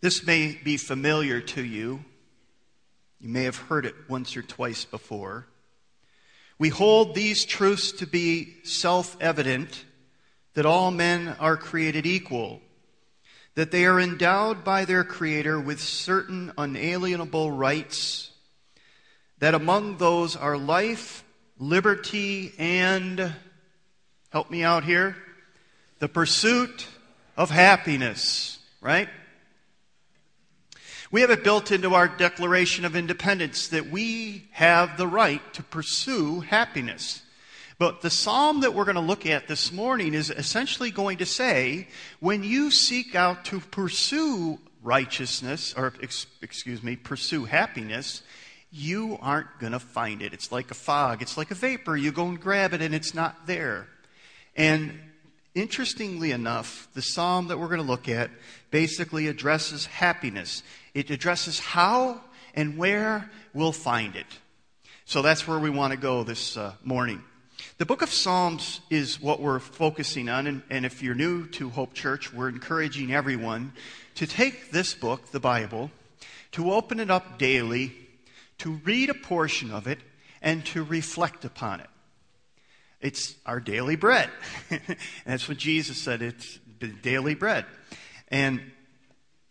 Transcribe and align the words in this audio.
This 0.00 0.24
may 0.24 0.58
be 0.62 0.76
familiar 0.76 1.40
to 1.40 1.64
you. 1.64 2.04
You 3.20 3.28
may 3.28 3.44
have 3.44 3.56
heard 3.56 3.84
it 3.84 3.96
once 4.08 4.36
or 4.36 4.42
twice 4.42 4.84
before. 4.84 5.46
We 6.56 6.68
hold 6.68 7.14
these 7.14 7.44
truths 7.44 7.92
to 7.92 8.06
be 8.06 8.56
self 8.62 9.16
evident 9.20 9.84
that 10.54 10.66
all 10.66 10.90
men 10.90 11.36
are 11.40 11.56
created 11.56 12.06
equal, 12.06 12.60
that 13.54 13.72
they 13.72 13.86
are 13.86 13.98
endowed 13.98 14.64
by 14.64 14.84
their 14.84 15.04
Creator 15.04 15.58
with 15.60 15.80
certain 15.80 16.52
unalienable 16.56 17.50
rights, 17.50 18.30
that 19.38 19.54
among 19.54 19.96
those 19.98 20.36
are 20.36 20.56
life, 20.56 21.24
liberty, 21.58 22.52
and, 22.58 23.34
help 24.30 24.50
me 24.50 24.62
out 24.62 24.84
here, 24.84 25.16
the 25.98 26.08
pursuit 26.08 26.86
of 27.36 27.50
happiness, 27.50 28.58
right? 28.80 29.08
We 31.10 31.22
have 31.22 31.30
it 31.30 31.42
built 31.42 31.72
into 31.72 31.94
our 31.94 32.06
Declaration 32.06 32.84
of 32.84 32.94
Independence 32.94 33.68
that 33.68 33.88
we 33.88 34.46
have 34.50 34.98
the 34.98 35.06
right 35.06 35.40
to 35.54 35.62
pursue 35.62 36.40
happiness. 36.40 37.22
But 37.78 38.02
the 38.02 38.10
psalm 38.10 38.60
that 38.60 38.74
we're 38.74 38.84
going 38.84 38.96
to 38.96 39.00
look 39.00 39.24
at 39.24 39.48
this 39.48 39.72
morning 39.72 40.12
is 40.12 40.28
essentially 40.28 40.90
going 40.90 41.18
to 41.18 41.26
say 41.26 41.88
when 42.20 42.42
you 42.44 42.70
seek 42.70 43.14
out 43.14 43.46
to 43.46 43.60
pursue 43.60 44.58
righteousness, 44.82 45.72
or 45.74 45.94
excuse 46.42 46.82
me, 46.82 46.96
pursue 46.96 47.46
happiness, 47.46 48.22
you 48.70 49.16
aren't 49.22 49.58
going 49.60 49.72
to 49.72 49.78
find 49.78 50.20
it. 50.20 50.34
It's 50.34 50.52
like 50.52 50.70
a 50.70 50.74
fog, 50.74 51.22
it's 51.22 51.38
like 51.38 51.50
a 51.50 51.54
vapor. 51.54 51.96
You 51.96 52.12
go 52.12 52.26
and 52.26 52.38
grab 52.38 52.74
it 52.74 52.82
and 52.82 52.94
it's 52.94 53.14
not 53.14 53.46
there. 53.46 53.86
And 54.56 54.98
interestingly 55.54 56.32
enough, 56.32 56.88
the 56.92 57.02
psalm 57.02 57.48
that 57.48 57.58
we're 57.58 57.68
going 57.68 57.80
to 57.80 57.86
look 57.86 58.08
at 58.10 58.30
basically 58.70 59.28
addresses 59.28 59.86
happiness. 59.86 60.62
It 60.98 61.10
addresses 61.10 61.60
how 61.60 62.20
and 62.54 62.76
where 62.76 63.30
we'll 63.54 63.70
find 63.70 64.16
it. 64.16 64.26
So 65.04 65.22
that's 65.22 65.46
where 65.46 65.60
we 65.60 65.70
want 65.70 65.92
to 65.92 65.96
go 65.96 66.24
this 66.24 66.56
uh, 66.56 66.72
morning. 66.82 67.22
The 67.76 67.86
book 67.86 68.02
of 68.02 68.10
Psalms 68.10 68.80
is 68.90 69.22
what 69.22 69.38
we're 69.38 69.60
focusing 69.60 70.28
on, 70.28 70.48
and, 70.48 70.62
and 70.68 70.84
if 70.84 71.00
you're 71.00 71.14
new 71.14 71.46
to 71.50 71.70
Hope 71.70 71.94
Church, 71.94 72.32
we're 72.32 72.48
encouraging 72.48 73.14
everyone 73.14 73.74
to 74.16 74.26
take 74.26 74.72
this 74.72 74.92
book, 74.92 75.30
the 75.30 75.38
Bible, 75.38 75.92
to 76.50 76.72
open 76.72 76.98
it 76.98 77.12
up 77.12 77.38
daily, 77.38 77.92
to 78.58 78.72
read 78.84 79.08
a 79.08 79.14
portion 79.14 79.70
of 79.70 79.86
it, 79.86 80.00
and 80.42 80.66
to 80.66 80.82
reflect 80.82 81.44
upon 81.44 81.78
it. 81.78 81.90
It's 83.00 83.36
our 83.46 83.60
daily 83.60 83.94
bread. 83.94 84.30
that's 85.24 85.48
what 85.48 85.58
Jesus 85.58 85.96
said, 85.96 86.22
it's 86.22 86.58
daily 87.02 87.36
bread. 87.36 87.66
And 88.32 88.60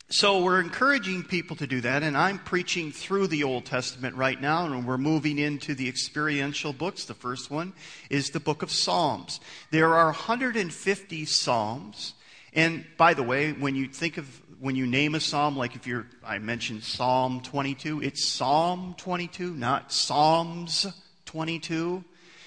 so 0.09 0.41
we're 0.41 0.61
encouraging 0.61 1.23
people 1.23 1.57
to 1.57 1.67
do 1.67 1.81
that, 1.81 2.01
and 2.01 2.15
I'm 2.15 2.39
preaching 2.39 2.93
through 2.93 3.27
the 3.27 3.43
Old 3.43 3.65
Testament 3.65 4.15
right 4.15 4.39
now, 4.39 4.65
and 4.65 4.87
we're 4.87 4.97
moving 4.97 5.37
into 5.37 5.75
the 5.75 5.89
experiential 5.89 6.71
books. 6.71 7.03
The 7.03 7.13
first 7.13 7.51
one 7.51 7.73
is 8.09 8.29
the 8.29 8.39
book 8.39 8.63
of 8.63 8.71
Psalms. 8.71 9.41
There 9.69 9.95
are 9.95 10.05
150 10.05 11.25
Psalms, 11.25 12.13
and 12.53 12.85
by 12.95 13.13
the 13.15 13.23
way, 13.23 13.51
when 13.51 13.75
you 13.75 13.87
think 13.87 14.17
of 14.17 14.41
when 14.59 14.75
you 14.75 14.87
name 14.87 15.13
a 15.13 15.19
psalm, 15.19 15.55
like 15.55 15.75
if 15.75 15.85
you're, 15.85 16.07
I 16.23 16.39
mentioned 16.39 16.83
Psalm 16.83 17.41
22, 17.41 18.01
it's 18.01 18.25
Psalm 18.25 18.95
22, 18.97 19.53
not 19.53 19.91
Psalms 19.91 20.87
22. 21.25 22.03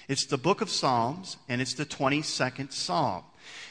It's 0.08 0.26
the 0.26 0.38
book 0.38 0.60
of 0.60 0.70
Psalms, 0.70 1.36
and 1.48 1.60
it's 1.60 1.74
the 1.74 1.86
22nd 1.86 2.72
Psalm. 2.72 3.22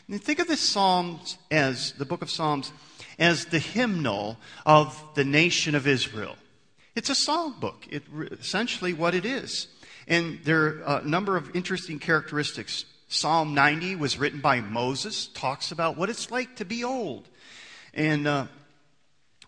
And 0.07 0.23
think 0.23 0.39
of 0.39 0.47
the 0.47 0.55
Psalms 0.55 1.37
as 1.51 1.91
the 1.93 2.05
book 2.05 2.21
of 2.21 2.29
Psalms 2.29 2.71
as 3.19 3.45
the 3.45 3.59
hymnal 3.59 4.37
of 4.65 5.03
the 5.13 5.25
nation 5.25 5.75
of 5.75 5.85
Israel. 5.85 6.35
It's 6.95 7.09
a 7.09 7.15
song 7.15 7.55
book, 7.59 7.85
it, 7.89 8.03
essentially 8.39 8.93
what 8.93 9.13
it 9.13 9.25
is. 9.25 9.67
And 10.07 10.39
there 10.43 10.83
are 10.85 11.01
a 11.01 11.07
number 11.07 11.37
of 11.37 11.55
interesting 11.55 11.99
characteristics. 11.99 12.85
Psalm 13.09 13.53
90 13.53 13.95
was 13.97 14.17
written 14.17 14.39
by 14.39 14.61
Moses, 14.61 15.27
talks 15.27 15.71
about 15.71 15.97
what 15.97 16.09
it's 16.09 16.31
like 16.31 16.55
to 16.55 16.65
be 16.65 16.83
old 16.83 17.27
and 17.93 18.27
uh, 18.27 18.47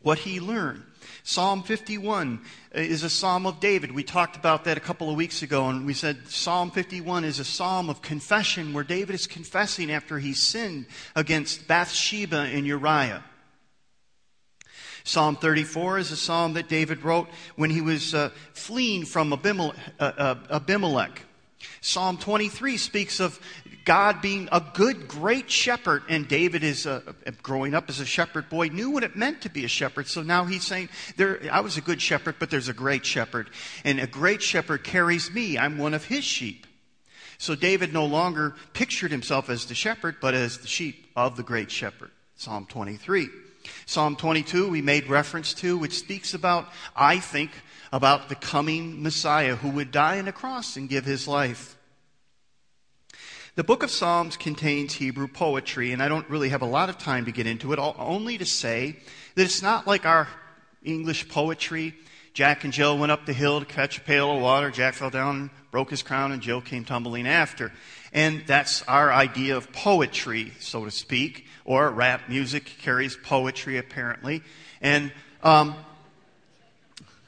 what 0.02 0.20
he 0.20 0.40
learned. 0.40 0.84
Psalm 1.24 1.64
51 1.64 2.42
is 2.74 3.04
a 3.04 3.10
psalm 3.10 3.46
of 3.46 3.60
David. 3.60 3.92
We 3.92 4.04
talked 4.04 4.36
about 4.36 4.66
that 4.66 4.78
a 4.78 4.81
couple 4.81 5.10
of 5.10 5.16
weeks 5.16 5.42
ago, 5.42 5.68
and 5.70 5.86
we 5.86 5.94
said 5.94 6.28
Psalm 6.28 6.72
51 6.72 7.24
is 7.24 7.40
a 7.40 7.46
psalm 7.46 7.90
of 7.90 8.02
confession 8.02 8.74
where 8.74 8.84
David 8.84 9.14
is 9.14 9.28
confessing 9.28 9.92
after 9.92 10.20
he 10.20 10.34
sinned 10.34 10.86
against 11.16 11.68
Bathsheba 11.68 12.38
and 12.38 12.66
Uriah. 12.66 13.24
Psalm 15.03 15.35
34 15.35 16.00
is 16.00 16.12
a 16.12 16.17
psalm 16.17 16.53
that 16.53 16.69
David 16.69 17.03
wrote 17.03 17.28
when 17.56 17.69
he 17.69 17.81
was 17.81 18.13
uh, 18.13 18.29
fleeing 18.53 19.06
from 19.06 19.34
Abimelech, 19.34 19.75
uh, 20.00 20.03
uh, 20.17 20.35
Abimelech. 20.51 21.23
Psalm 21.81 22.17
23 22.17 22.78
speaks 22.78 23.19
of 23.19 23.39
God 23.85 24.22
being 24.22 24.47
a 24.51 24.63
good, 24.73 25.07
great 25.07 25.50
shepherd, 25.50 26.03
and 26.07 26.28
David 26.28 26.63
is 26.63 26.85
uh, 26.85 27.01
growing 27.41 27.73
up 27.73 27.89
as 27.89 28.00
a 28.00 28.06
shepherd 28.06 28.50
boy, 28.50 28.67
knew 28.67 28.91
what 28.91 29.03
it 29.03 29.16
meant 29.16 29.41
to 29.41 29.50
be 29.50 29.66
a 29.66 29.67
shepherd. 29.67 30.07
So 30.07 30.22
now 30.22 30.45
he's 30.45 30.66
saying, 30.66 30.89
there, 31.18 31.39
I 31.51 31.62
was 31.62 31.78
a 31.78 31.81
good 31.81 32.01
shepherd, 32.01 32.35
but 32.39 32.51
there's 32.51 32.69
a 32.69 32.73
great 32.73 33.06
shepherd. 33.06 33.50
And 33.83 34.00
a 34.00 34.07
great 34.07 34.41
shepherd 34.41 34.83
carries 34.83 35.31
me. 35.31 35.57
I'm 35.57 35.78
one 35.78 35.94
of 35.94 36.06
his 36.06 36.23
sheep. 36.23 36.68
So 37.39 37.56
David 37.56 37.91
no 37.91 38.06
longer 38.06 38.56
pictured 38.73 39.12
himself 39.12 39.50
as 39.50 39.66
the 39.66 39.73
shepherd, 39.73 40.18
but 40.22 40.35
as 40.35 40.59
the 40.59 40.68
sheep 40.68 41.07
of 41.16 41.38
the 41.38 41.44
great 41.44 41.72
shepherd. 41.72 42.12
Psalm 42.35 42.68
23. 42.68 43.29
Psalm 43.86 44.16
22, 44.16 44.70
we 44.70 44.82
made 44.82 45.08
reference 45.08 45.54
to, 45.56 45.78
which 45.78 46.00
speaks 46.00 46.34
about, 46.34 46.70
I 46.96 47.20
think, 47.20 47.52
about 47.92 48.30
the 48.30 48.36
coming 48.36 49.04
Messiah 49.04 49.56
who 49.56 49.70
would 49.70 49.92
die 49.92 50.20
on 50.20 50.28
a 50.28 50.32
cross 50.32 50.78
and 50.78 50.90
give 50.90 51.06
his 51.06 51.28
life. 51.28 51.78
The 53.56 53.64
book 53.66 53.84
of 53.84 53.92
Psalms 53.92 54.38
contains 54.38 54.94
Hebrew 54.94 55.28
poetry, 55.28 55.92
and 55.92 56.02
I 56.02 56.08
don't 56.08 56.30
really 56.30 56.50
have 56.50 56.62
a 56.62 56.66
lot 56.66 56.90
of 56.90 56.98
time 56.98 57.26
to 57.26 57.34
get 57.34 57.48
into 57.48 57.74
it, 57.74 57.80
only 57.80 58.38
to 58.38 58.46
say 58.46 58.98
that 59.36 59.44
it's 59.44 59.62
not 59.62 59.86
like 59.86 60.06
our 60.06 60.30
English 60.84 61.28
poetry. 61.28 61.94
Jack 62.34 62.64
and 62.64 62.72
Jill 62.72 62.97
went 62.97 63.12
up 63.12 63.25
the 63.25 63.34
hill 63.34 63.59
to 63.59 63.66
catch 63.66 63.97
a 63.97 64.02
pail 64.02 64.36
of 64.36 64.42
water. 64.42 64.72
Jack 64.72 64.94
fell 64.94 65.09
down, 65.09 65.36
and 65.36 65.50
broke 65.69 65.90
his 65.90 66.02
crown, 66.02 66.31
and 66.31 66.42
Jill 66.42 66.62
came 66.62 66.86
tumbling 66.86 67.28
after. 67.28 67.72
And 68.14 68.44
that's 68.46 68.84
our 68.84 69.12
idea 69.12 69.58
of 69.58 69.72
poetry, 69.72 70.53
so 70.59 70.86
to 70.86 70.92
speak 70.92 71.46
or 71.66 71.90
rap 71.90 72.28
music 72.28 72.66
carries 72.81 73.16
poetry 73.16 73.78
apparently. 73.78 74.44
And 74.81 75.12
um, 75.44 75.75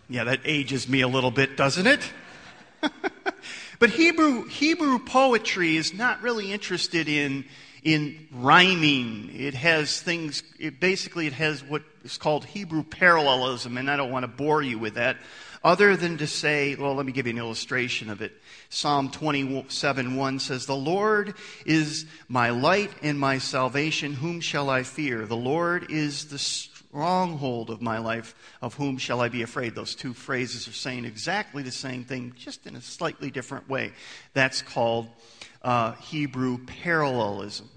yeah, 0.09 0.25
that 0.25 0.41
ages 0.45 0.87
me 0.87 1.01
a 1.01 1.07
little 1.07 1.31
bit, 1.31 1.55
doesn't 1.55 1.87
it? 1.87 2.11
but 3.79 3.89
Hebrew 3.89 4.47
Hebrew 4.47 4.99
poetry 4.99 5.77
is 5.77 5.93
not 5.93 6.21
really 6.21 6.51
interested 6.51 7.07
in 7.07 7.45
in 7.83 8.27
rhyming. 8.31 9.29
It 9.33 9.53
has 9.53 10.01
things. 10.01 10.43
It 10.59 10.79
basically 10.79 11.27
it 11.27 11.33
has 11.33 11.63
what 11.63 11.83
is 12.03 12.17
called 12.17 12.45
Hebrew 12.45 12.83
parallelism, 12.83 13.77
and 13.77 13.89
I 13.89 13.97
don't 13.97 14.11
want 14.11 14.23
to 14.23 14.27
bore 14.27 14.61
you 14.61 14.79
with 14.79 14.95
that 14.95 15.17
other 15.63 15.95
than 15.95 16.17
to 16.17 16.27
say, 16.27 16.75
well, 16.75 16.93
let 16.93 17.05
me 17.05 17.13
give 17.13 17.25
you 17.25 17.31
an 17.31 17.39
illustration 17.39 18.09
of 18.09 18.21
it. 18.21 18.33
Psalm 18.69 19.09
27 19.09 20.15
1 20.15 20.39
says, 20.39 20.65
The 20.65 20.75
Lord 20.75 21.35
is 21.65 22.05
my 22.27 22.49
light 22.49 22.91
and 23.01 23.17
my 23.17 23.37
salvation. 23.37 24.13
Whom 24.13 24.41
shall 24.41 24.69
I 24.69 24.83
fear? 24.83 25.25
The 25.25 25.37
Lord 25.37 25.89
is 25.89 26.25
the 26.25 26.37
stronghold 26.37 27.69
of 27.69 27.81
my 27.81 27.97
life. 27.97 28.35
Of 28.61 28.73
whom 28.73 28.97
shall 28.97 29.21
I 29.21 29.29
be 29.29 29.41
afraid? 29.41 29.73
Those 29.73 29.95
two 29.95 30.13
phrases 30.13 30.67
are 30.67 30.73
saying 30.73 31.05
exactly 31.05 31.63
the 31.63 31.71
same 31.71 32.03
thing, 32.03 32.33
just 32.37 32.67
in 32.67 32.75
a 32.75 32.81
slightly 32.81 33.31
different 33.31 33.69
way. 33.69 33.93
That's 34.33 34.61
called 34.61 35.07
uh, 35.61 35.93
Hebrew 35.93 36.57
parallelism. 36.65 37.69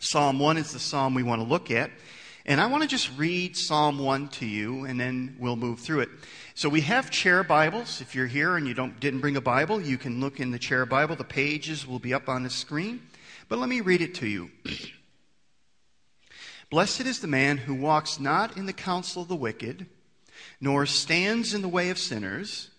Psalm 0.00 0.40
1 0.40 0.56
is 0.56 0.72
the 0.72 0.78
psalm 0.78 1.14
we 1.14 1.22
want 1.22 1.40
to 1.40 1.46
look 1.46 1.70
at. 1.70 1.90
And 2.48 2.62
I 2.62 2.66
want 2.66 2.82
to 2.82 2.88
just 2.88 3.10
read 3.18 3.58
Psalm 3.58 3.98
1 3.98 4.28
to 4.28 4.46
you, 4.46 4.86
and 4.86 4.98
then 4.98 5.36
we'll 5.38 5.54
move 5.54 5.80
through 5.80 6.00
it. 6.00 6.08
So 6.54 6.70
we 6.70 6.80
have 6.80 7.10
chair 7.10 7.44
Bibles. 7.44 8.00
If 8.00 8.14
you're 8.14 8.26
here 8.26 8.56
and 8.56 8.66
you 8.66 8.72
don't, 8.72 8.98
didn't 8.98 9.20
bring 9.20 9.36
a 9.36 9.40
Bible, 9.42 9.82
you 9.82 9.98
can 9.98 10.18
look 10.18 10.40
in 10.40 10.50
the 10.50 10.58
chair 10.58 10.86
Bible. 10.86 11.14
The 11.14 11.24
pages 11.24 11.86
will 11.86 11.98
be 11.98 12.14
up 12.14 12.26
on 12.26 12.44
the 12.44 12.48
screen. 12.50 13.02
But 13.50 13.58
let 13.58 13.68
me 13.68 13.82
read 13.82 14.00
it 14.00 14.14
to 14.14 14.26
you. 14.26 14.50
Blessed 16.70 17.02
is 17.02 17.20
the 17.20 17.26
man 17.26 17.58
who 17.58 17.74
walks 17.74 18.18
not 18.18 18.56
in 18.56 18.64
the 18.64 18.72
counsel 18.72 19.20
of 19.20 19.28
the 19.28 19.36
wicked, 19.36 19.84
nor 20.58 20.86
stands 20.86 21.52
in 21.52 21.60
the 21.60 21.68
way 21.68 21.90
of 21.90 21.98
sinners, 21.98 22.70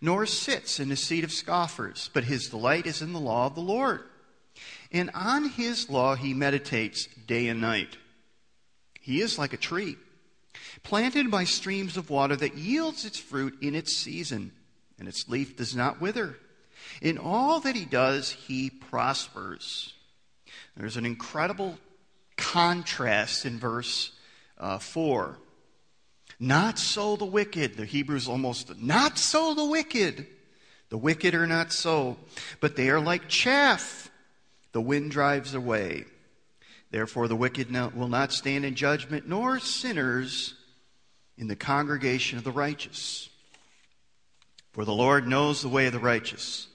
nor 0.00 0.26
sits 0.26 0.80
in 0.80 0.88
the 0.88 0.96
seat 0.96 1.22
of 1.22 1.30
scoffers, 1.30 2.10
but 2.12 2.24
his 2.24 2.48
delight 2.48 2.86
is 2.86 3.00
in 3.00 3.12
the 3.12 3.20
law 3.20 3.46
of 3.46 3.54
the 3.54 3.60
Lord. 3.60 4.00
And 4.90 5.10
on 5.14 5.50
his 5.50 5.88
law 5.88 6.16
he 6.16 6.34
meditates 6.34 7.06
day 7.28 7.46
and 7.46 7.60
night. 7.60 7.98
He 9.02 9.20
is 9.20 9.38
like 9.38 9.52
a 9.52 9.58
tree 9.58 9.96
planted 10.82 11.30
by 11.30 11.44
streams 11.44 11.96
of 11.96 12.10
water 12.10 12.36
that 12.36 12.56
yields 12.56 13.04
its 13.04 13.18
fruit 13.18 13.56
in 13.60 13.74
its 13.74 13.96
season, 13.96 14.52
and 14.98 15.08
its 15.08 15.28
leaf 15.28 15.56
does 15.56 15.76
not 15.76 16.00
wither. 16.00 16.38
In 17.00 17.18
all 17.18 17.60
that 17.60 17.76
he 17.76 17.84
does, 17.84 18.30
he 18.30 18.70
prospers. 18.70 19.94
There's 20.76 20.96
an 20.96 21.06
incredible 21.06 21.78
contrast 22.36 23.44
in 23.44 23.58
verse 23.58 24.12
uh, 24.58 24.78
4. 24.78 25.38
Not 26.40 26.78
so 26.78 27.16
the 27.16 27.24
wicked. 27.24 27.76
The 27.76 27.84
Hebrews 27.84 28.28
almost, 28.28 28.80
not 28.80 29.18
so 29.18 29.54
the 29.54 29.64
wicked. 29.64 30.26
The 30.88 30.98
wicked 30.98 31.34
are 31.34 31.46
not 31.46 31.72
so, 31.72 32.18
but 32.60 32.76
they 32.76 32.90
are 32.90 33.00
like 33.00 33.28
chaff 33.28 34.10
the 34.72 34.80
wind 34.80 35.10
drives 35.10 35.54
away. 35.54 36.04
Therefore, 36.92 37.26
the 37.26 37.34
wicked 37.34 37.72
will 37.94 38.08
not 38.08 38.32
stand 38.32 38.66
in 38.66 38.74
judgment, 38.74 39.26
nor 39.26 39.58
sinners 39.58 40.54
in 41.38 41.48
the 41.48 41.56
congregation 41.56 42.36
of 42.36 42.44
the 42.44 42.52
righteous. 42.52 43.30
For 44.72 44.84
the 44.84 44.92
Lord 44.92 45.26
knows 45.26 45.62
the 45.62 45.70
way 45.70 45.86
of 45.86 45.94
the 45.94 45.98
righteous, 45.98 46.66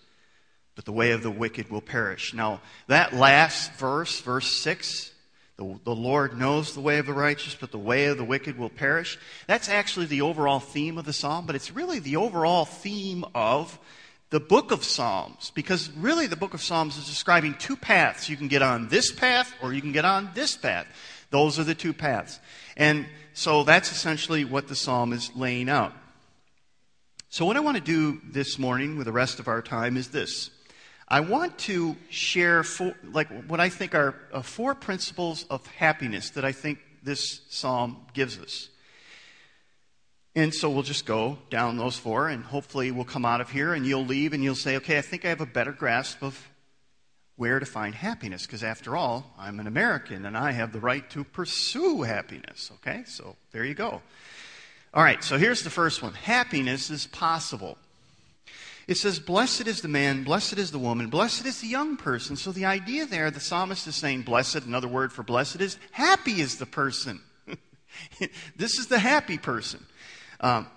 but 0.76 0.86
the 0.86 0.92
way 0.92 1.12
of 1.12 1.22
the 1.22 1.32
wicked 1.32 1.70
will 1.70 1.82
perish. 1.82 2.34
Now, 2.34 2.62
that 2.88 3.14
last 3.14 3.74
verse, 3.74 4.20
verse 4.22 4.52
6, 4.52 5.12
the, 5.58 5.80
the 5.84 5.96
Lord 5.96 6.38
knows 6.38 6.74
the 6.74 6.82
way 6.82 6.98
of 6.98 7.06
the 7.06 7.14
righteous, 7.14 7.56
but 7.56 7.72
the 7.72 7.78
way 7.78 8.06
of 8.06 8.18
the 8.18 8.24
wicked 8.24 8.58
will 8.58 8.70
perish. 8.70 9.20
That's 9.46 9.70
actually 9.70 10.08
the 10.08 10.22
overall 10.22 10.60
theme 10.60 10.98
of 10.98 11.06
the 11.06 11.14
psalm, 11.14 11.46
but 11.46 11.56
it's 11.56 11.72
really 11.72 12.00
the 12.00 12.16
overall 12.18 12.66
theme 12.66 13.24
of 13.36 13.78
the 14.30 14.40
book 14.40 14.72
of 14.72 14.84
Psalms, 14.84 15.52
because 15.56 15.90
really 15.92 16.28
the 16.28 16.36
book 16.36 16.54
of 16.54 16.62
Psalms 16.62 16.98
is 16.98 17.06
describing 17.06 17.54
two 17.56 17.78
paths. 17.78 18.30
You 18.30 18.36
can 18.36 18.48
get 18.48 18.62
on 18.62 18.90
this 18.90 19.12
path 19.12 19.54
or 19.62 19.74
you 19.74 19.82
can 19.82 19.94
get 19.94 20.06
on 20.06 20.32
this 20.34 20.58
path. 20.58 20.86
Those 21.30 21.60
are 21.60 21.64
the 21.64 21.76
two 21.76 21.94
paths. 21.94 22.40
And 22.76 23.06
so 23.34 23.64
that's 23.64 23.92
essentially 23.92 24.46
what 24.46 24.68
the 24.68 24.76
psalm 24.76 25.14
is 25.14 25.32
laying 25.36 25.70
out. 25.70 25.94
So, 27.30 27.46
what 27.46 27.58
I 27.58 27.60
want 27.60 27.76
to 27.78 27.84
do 27.84 28.22
this 28.24 28.58
morning 28.58 28.98
with 28.98 29.06
the 29.06 29.12
rest 29.12 29.40
of 29.40 29.48
our 29.48 29.62
time 29.62 29.98
is 29.98 30.10
this. 30.10 30.50
I 31.10 31.20
want 31.22 31.58
to 31.60 31.96
share 32.10 32.64
four, 32.64 32.94
like 33.12 33.28
what 33.46 33.60
I 33.60 33.70
think 33.70 33.96
are 33.96 34.16
uh, 34.34 34.42
four 34.42 34.76
principles 34.76 35.46
of 35.50 35.66
happiness 35.68 36.32
that 36.32 36.44
I 36.44 36.52
think 36.52 36.80
this 37.04 37.42
psalm 37.50 37.98
gives 38.14 38.38
us. 38.40 38.70
And 40.38 40.54
so 40.54 40.70
we'll 40.70 40.84
just 40.84 41.08
go 41.08 41.40
down 41.50 41.78
those 41.78 41.98
four, 41.98 42.28
and 42.28 42.44
hopefully 42.44 42.92
we'll 42.92 43.06
come 43.06 43.26
out 43.26 43.42
of 43.42 43.50
here, 43.50 43.74
and 43.74 43.88
you'll 43.88 44.06
leave, 44.06 44.34
and 44.34 44.44
you'll 44.44 44.54
say, 44.54 44.76
okay, 44.76 45.00
I 45.00 45.02
think 45.02 45.26
I 45.26 45.30
have 45.30 45.42
a 45.42 45.48
better 45.48 45.72
grasp 45.72 46.22
of 46.22 46.48
where 47.38 47.58
to 47.58 47.66
find 47.66 47.96
happiness, 47.96 48.46
because 48.46 48.62
after 48.62 48.96
all, 48.96 49.34
I'm 49.40 49.60
an 49.60 49.66
American, 49.66 50.28
and 50.28 50.38
I 50.38 50.52
have 50.52 50.74
the 50.74 50.80
right 50.80 51.10
to 51.10 51.24
pursue 51.24 52.04
happiness. 52.04 52.70
Okay, 52.76 53.02
so 53.08 53.36
there 53.52 53.66
you 53.66 53.74
go. 53.74 54.04
All 54.94 55.04
right, 55.04 55.24
so 55.24 55.40
here's 55.40 55.64
the 55.64 55.72
first 55.72 56.04
one 56.04 56.14
happiness 56.14 56.92
is 56.92 57.08
possible. 57.08 57.76
It 58.88 58.98
says, 58.98 59.18
Blessed 59.18 59.66
is 59.66 59.82
the 59.82 59.88
man, 59.88 60.24
blessed 60.24 60.60
is 60.60 60.70
the 60.70 60.78
woman, 60.78 61.08
blessed 61.08 61.48
is 61.48 61.62
the 61.62 61.68
young 61.68 61.98
person. 61.98 62.36
So 62.36 62.52
the 62.52 62.66
idea 62.66 63.08
there, 63.08 63.32
the 63.32 63.40
psalmist 63.40 63.88
is 63.88 63.96
saying, 63.96 64.22
Blessed, 64.22 64.66
another 64.66 64.88
word 64.88 65.12
for 65.12 65.24
blessed 65.24 65.62
is 65.62 65.80
happy 65.90 66.42
is 66.42 66.58
the 66.58 66.68
person. 66.68 67.22
this 68.56 68.78
is 68.78 68.86
the 68.86 69.00
happy 69.00 69.40
person. 69.40 69.84
Um, 70.40 70.68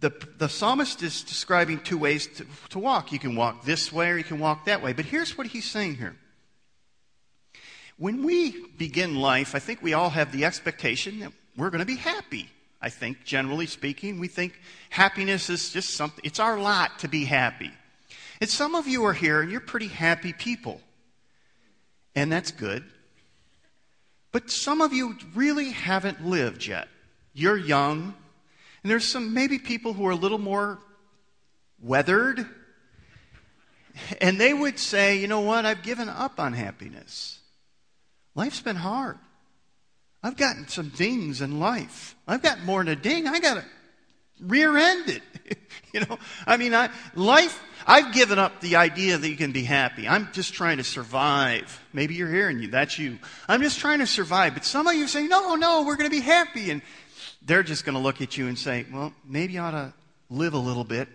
the, 0.00 0.12
the 0.38 0.48
psalmist 0.48 1.02
is 1.02 1.22
describing 1.22 1.80
two 1.80 1.96
ways 1.96 2.26
to, 2.26 2.46
to 2.70 2.78
walk. 2.78 3.12
You 3.12 3.18
can 3.18 3.36
walk 3.36 3.64
this 3.64 3.92
way 3.92 4.10
or 4.10 4.18
you 4.18 4.24
can 4.24 4.38
walk 4.38 4.66
that 4.66 4.82
way. 4.82 4.92
But 4.92 5.06
here's 5.06 5.38
what 5.38 5.46
he's 5.46 5.70
saying 5.70 5.96
here. 5.96 6.16
When 7.96 8.24
we 8.24 8.66
begin 8.76 9.14
life, 9.14 9.54
I 9.54 9.60
think 9.60 9.80
we 9.82 9.94
all 9.94 10.10
have 10.10 10.32
the 10.32 10.44
expectation 10.44 11.20
that 11.20 11.32
we're 11.56 11.70
going 11.70 11.80
to 11.80 11.86
be 11.86 11.96
happy. 11.96 12.50
I 12.82 12.90
think, 12.90 13.24
generally 13.24 13.66
speaking, 13.66 14.18
we 14.18 14.28
think 14.28 14.60
happiness 14.90 15.48
is 15.48 15.70
just 15.70 15.94
something, 15.94 16.20
it's 16.22 16.38
our 16.38 16.58
lot 16.58 16.98
to 16.98 17.08
be 17.08 17.24
happy. 17.24 17.70
And 18.42 18.50
some 18.50 18.74
of 18.74 18.86
you 18.86 19.06
are 19.06 19.14
here 19.14 19.40
and 19.40 19.50
you're 19.50 19.60
pretty 19.60 19.86
happy 19.86 20.34
people. 20.34 20.82
And 22.14 22.30
that's 22.30 22.50
good. 22.50 22.84
But 24.32 24.50
some 24.50 24.82
of 24.82 24.92
you 24.92 25.16
really 25.34 25.70
haven't 25.70 26.26
lived 26.26 26.66
yet. 26.66 26.88
You're 27.34 27.56
young. 27.56 28.14
And 28.82 28.90
there's 28.90 29.06
some 29.06 29.34
maybe 29.34 29.58
people 29.58 29.92
who 29.92 30.06
are 30.06 30.12
a 30.12 30.16
little 30.16 30.38
more 30.38 30.78
weathered. 31.82 32.46
And 34.20 34.40
they 34.40 34.52
would 34.52 34.78
say, 34.78 35.18
you 35.18 35.28
know 35.28 35.40
what, 35.40 35.66
I've 35.66 35.82
given 35.82 36.08
up 36.08 36.40
on 36.40 36.52
happiness. 36.52 37.38
Life's 38.34 38.60
been 38.60 38.76
hard. 38.76 39.18
I've 40.22 40.36
gotten 40.36 40.66
some 40.68 40.88
dings 40.88 41.40
in 41.42 41.60
life. 41.60 42.16
I've 42.26 42.42
got 42.42 42.62
more 42.64 42.82
than 42.82 42.94
a 42.94 42.96
ding. 42.96 43.28
I 43.28 43.40
got 43.40 43.54
to 43.54 43.64
rear 44.40 44.76
end 44.76 45.10
it. 45.10 45.22
you 45.92 46.00
know, 46.00 46.18
I 46.46 46.56
mean, 46.56 46.74
I, 46.74 46.90
life, 47.14 47.62
I've 47.86 48.12
given 48.12 48.38
up 48.38 48.60
the 48.60 48.76
idea 48.76 49.18
that 49.18 49.28
you 49.28 49.36
can 49.36 49.52
be 49.52 49.62
happy. 49.62 50.08
I'm 50.08 50.30
just 50.32 50.54
trying 50.54 50.78
to 50.78 50.84
survive. 50.84 51.80
Maybe 51.92 52.14
you're 52.14 52.30
hearing 52.30 52.60
you, 52.60 52.68
that's 52.68 52.98
you. 52.98 53.18
I'm 53.48 53.62
just 53.62 53.78
trying 53.78 53.98
to 53.98 54.06
survive. 54.06 54.54
But 54.54 54.64
some 54.64 54.86
of 54.86 54.94
you 54.94 55.06
say, 55.06 55.26
no, 55.26 55.54
no, 55.56 55.84
we're 55.84 55.96
going 55.96 56.10
to 56.10 56.16
be 56.16 56.22
happy. 56.22 56.70
And 56.70 56.82
they're 57.44 57.62
just 57.62 57.84
going 57.84 57.94
to 57.94 58.00
look 58.00 58.20
at 58.20 58.36
you 58.36 58.48
and 58.48 58.58
say, 58.58 58.86
well, 58.92 59.12
maybe 59.24 59.54
you 59.54 59.60
ought 59.60 59.72
to 59.72 59.92
live 60.30 60.54
a 60.54 60.58
little 60.58 60.84
bit 60.84 61.08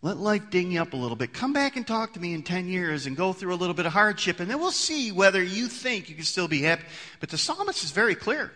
let 0.00 0.16
life 0.16 0.50
ding 0.50 0.72
you 0.72 0.80
up 0.80 0.92
a 0.92 0.96
little 0.96 1.16
bit. 1.16 1.32
Come 1.32 1.52
back 1.52 1.76
and 1.76 1.86
talk 1.86 2.12
to 2.12 2.20
me 2.20 2.32
in 2.32 2.42
10 2.42 2.68
years 2.68 3.06
and 3.06 3.16
go 3.16 3.32
through 3.32 3.52
a 3.52 3.56
little 3.56 3.74
bit 3.74 3.84
of 3.84 3.92
hardship, 3.92 4.38
and 4.38 4.48
then 4.48 4.60
we'll 4.60 4.70
see 4.70 5.10
whether 5.10 5.42
you 5.42 5.66
think 5.66 6.08
you 6.08 6.14
can 6.14 6.24
still 6.24 6.46
be 6.46 6.62
happy. 6.62 6.84
But 7.18 7.30
the 7.30 7.38
psalmist 7.38 7.82
is 7.82 7.90
very 7.90 8.14
clear. 8.14 8.52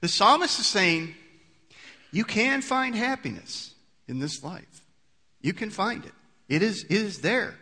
The 0.00 0.08
psalmist 0.08 0.60
is 0.60 0.66
saying, 0.66 1.14
you 2.12 2.24
can 2.24 2.62
find 2.62 2.94
happiness 2.94 3.74
in 4.06 4.20
this 4.20 4.44
life. 4.44 4.82
You 5.40 5.52
can 5.52 5.70
find 5.70 6.04
it. 6.04 6.12
It 6.48 6.62
is, 6.62 6.84
it 6.84 6.92
is 6.92 7.20
there. 7.20 7.56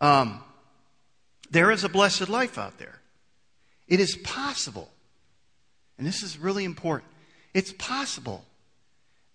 Um, 0.00 0.42
there 1.50 1.70
is 1.70 1.84
a 1.84 1.88
blessed 1.88 2.28
life 2.28 2.58
out 2.58 2.78
there. 2.78 3.00
It 3.88 3.98
is 3.98 4.16
possible, 4.16 4.90
and 5.98 6.06
this 6.06 6.22
is 6.22 6.38
really 6.38 6.64
important. 6.64 7.10
It's 7.52 7.72
possible 7.72 8.44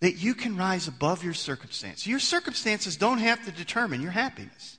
that 0.00 0.16
you 0.16 0.34
can 0.34 0.56
rise 0.56 0.88
above 0.88 1.24
your 1.24 1.34
circumstance. 1.34 2.06
Your 2.06 2.18
circumstances 2.18 2.96
don't 2.96 3.18
have 3.18 3.44
to 3.44 3.52
determine 3.52 4.00
your 4.00 4.10
happiness. 4.10 4.78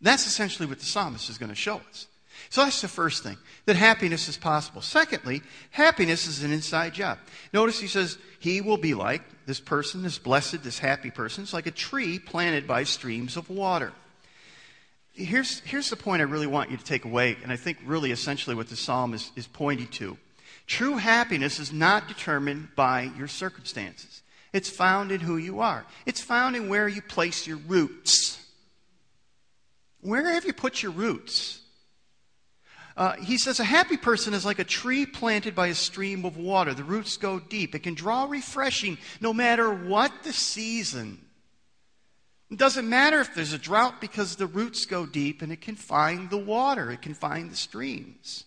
That's 0.00 0.26
essentially 0.26 0.66
what 0.66 0.78
the 0.78 0.86
psalmist 0.86 1.28
is 1.28 1.38
going 1.38 1.50
to 1.50 1.54
show 1.54 1.80
us. 1.90 2.06
So 2.48 2.64
that's 2.64 2.80
the 2.80 2.88
first 2.88 3.22
thing, 3.22 3.36
that 3.66 3.76
happiness 3.76 4.28
is 4.28 4.38
possible. 4.38 4.80
Secondly, 4.80 5.42
happiness 5.70 6.26
is 6.26 6.42
an 6.42 6.52
inside 6.52 6.94
job. 6.94 7.18
Notice 7.52 7.78
he 7.78 7.86
says, 7.86 8.16
He 8.38 8.62
will 8.62 8.78
be 8.78 8.94
like 8.94 9.22
this 9.46 9.60
person, 9.60 10.02
this 10.02 10.18
blessed, 10.18 10.62
this 10.62 10.78
happy 10.78 11.10
person, 11.10 11.44
is 11.44 11.52
like 11.52 11.66
a 11.66 11.70
tree 11.70 12.18
planted 12.18 12.66
by 12.66 12.84
streams 12.84 13.36
of 13.36 13.50
water. 13.50 13.92
Here's, 15.12 15.60
here's 15.60 15.90
the 15.90 15.96
point 15.96 16.22
I 16.22 16.24
really 16.24 16.46
want 16.46 16.70
you 16.70 16.78
to 16.78 16.84
take 16.84 17.04
away, 17.04 17.36
and 17.42 17.52
I 17.52 17.56
think 17.56 17.78
really 17.84 18.10
essentially 18.10 18.56
what 18.56 18.68
the 18.68 18.76
psalm 18.76 19.12
is, 19.12 19.30
is 19.36 19.46
pointing 19.46 19.88
to. 19.88 20.16
True 20.70 20.98
happiness 20.98 21.58
is 21.58 21.72
not 21.72 22.06
determined 22.06 22.68
by 22.76 23.10
your 23.18 23.26
circumstances. 23.26 24.22
It's 24.52 24.70
found 24.70 25.10
in 25.10 25.18
who 25.18 25.36
you 25.36 25.58
are. 25.58 25.84
It's 26.06 26.20
found 26.20 26.54
in 26.54 26.68
where 26.68 26.86
you 26.86 27.02
place 27.02 27.44
your 27.44 27.56
roots. 27.56 28.38
Where 30.00 30.32
have 30.32 30.44
you 30.44 30.52
put 30.52 30.80
your 30.80 30.92
roots? 30.92 31.60
Uh, 32.96 33.16
he 33.16 33.36
says 33.36 33.58
a 33.58 33.64
happy 33.64 33.96
person 33.96 34.32
is 34.32 34.44
like 34.44 34.60
a 34.60 34.64
tree 34.64 35.06
planted 35.06 35.56
by 35.56 35.66
a 35.66 35.74
stream 35.74 36.24
of 36.24 36.36
water. 36.36 36.72
The 36.72 36.84
roots 36.84 37.16
go 37.16 37.40
deep. 37.40 37.74
It 37.74 37.80
can 37.80 37.94
draw 37.94 38.26
refreshing 38.26 38.96
no 39.20 39.32
matter 39.32 39.74
what 39.74 40.22
the 40.22 40.32
season. 40.32 41.18
It 42.48 42.58
doesn't 42.58 42.88
matter 42.88 43.18
if 43.18 43.34
there's 43.34 43.52
a 43.52 43.58
drought 43.58 44.00
because 44.00 44.36
the 44.36 44.46
roots 44.46 44.86
go 44.86 45.04
deep 45.04 45.42
and 45.42 45.50
it 45.50 45.62
can 45.62 45.74
find 45.74 46.30
the 46.30 46.38
water, 46.38 46.92
it 46.92 47.02
can 47.02 47.14
find 47.14 47.50
the 47.50 47.56
streams. 47.56 48.44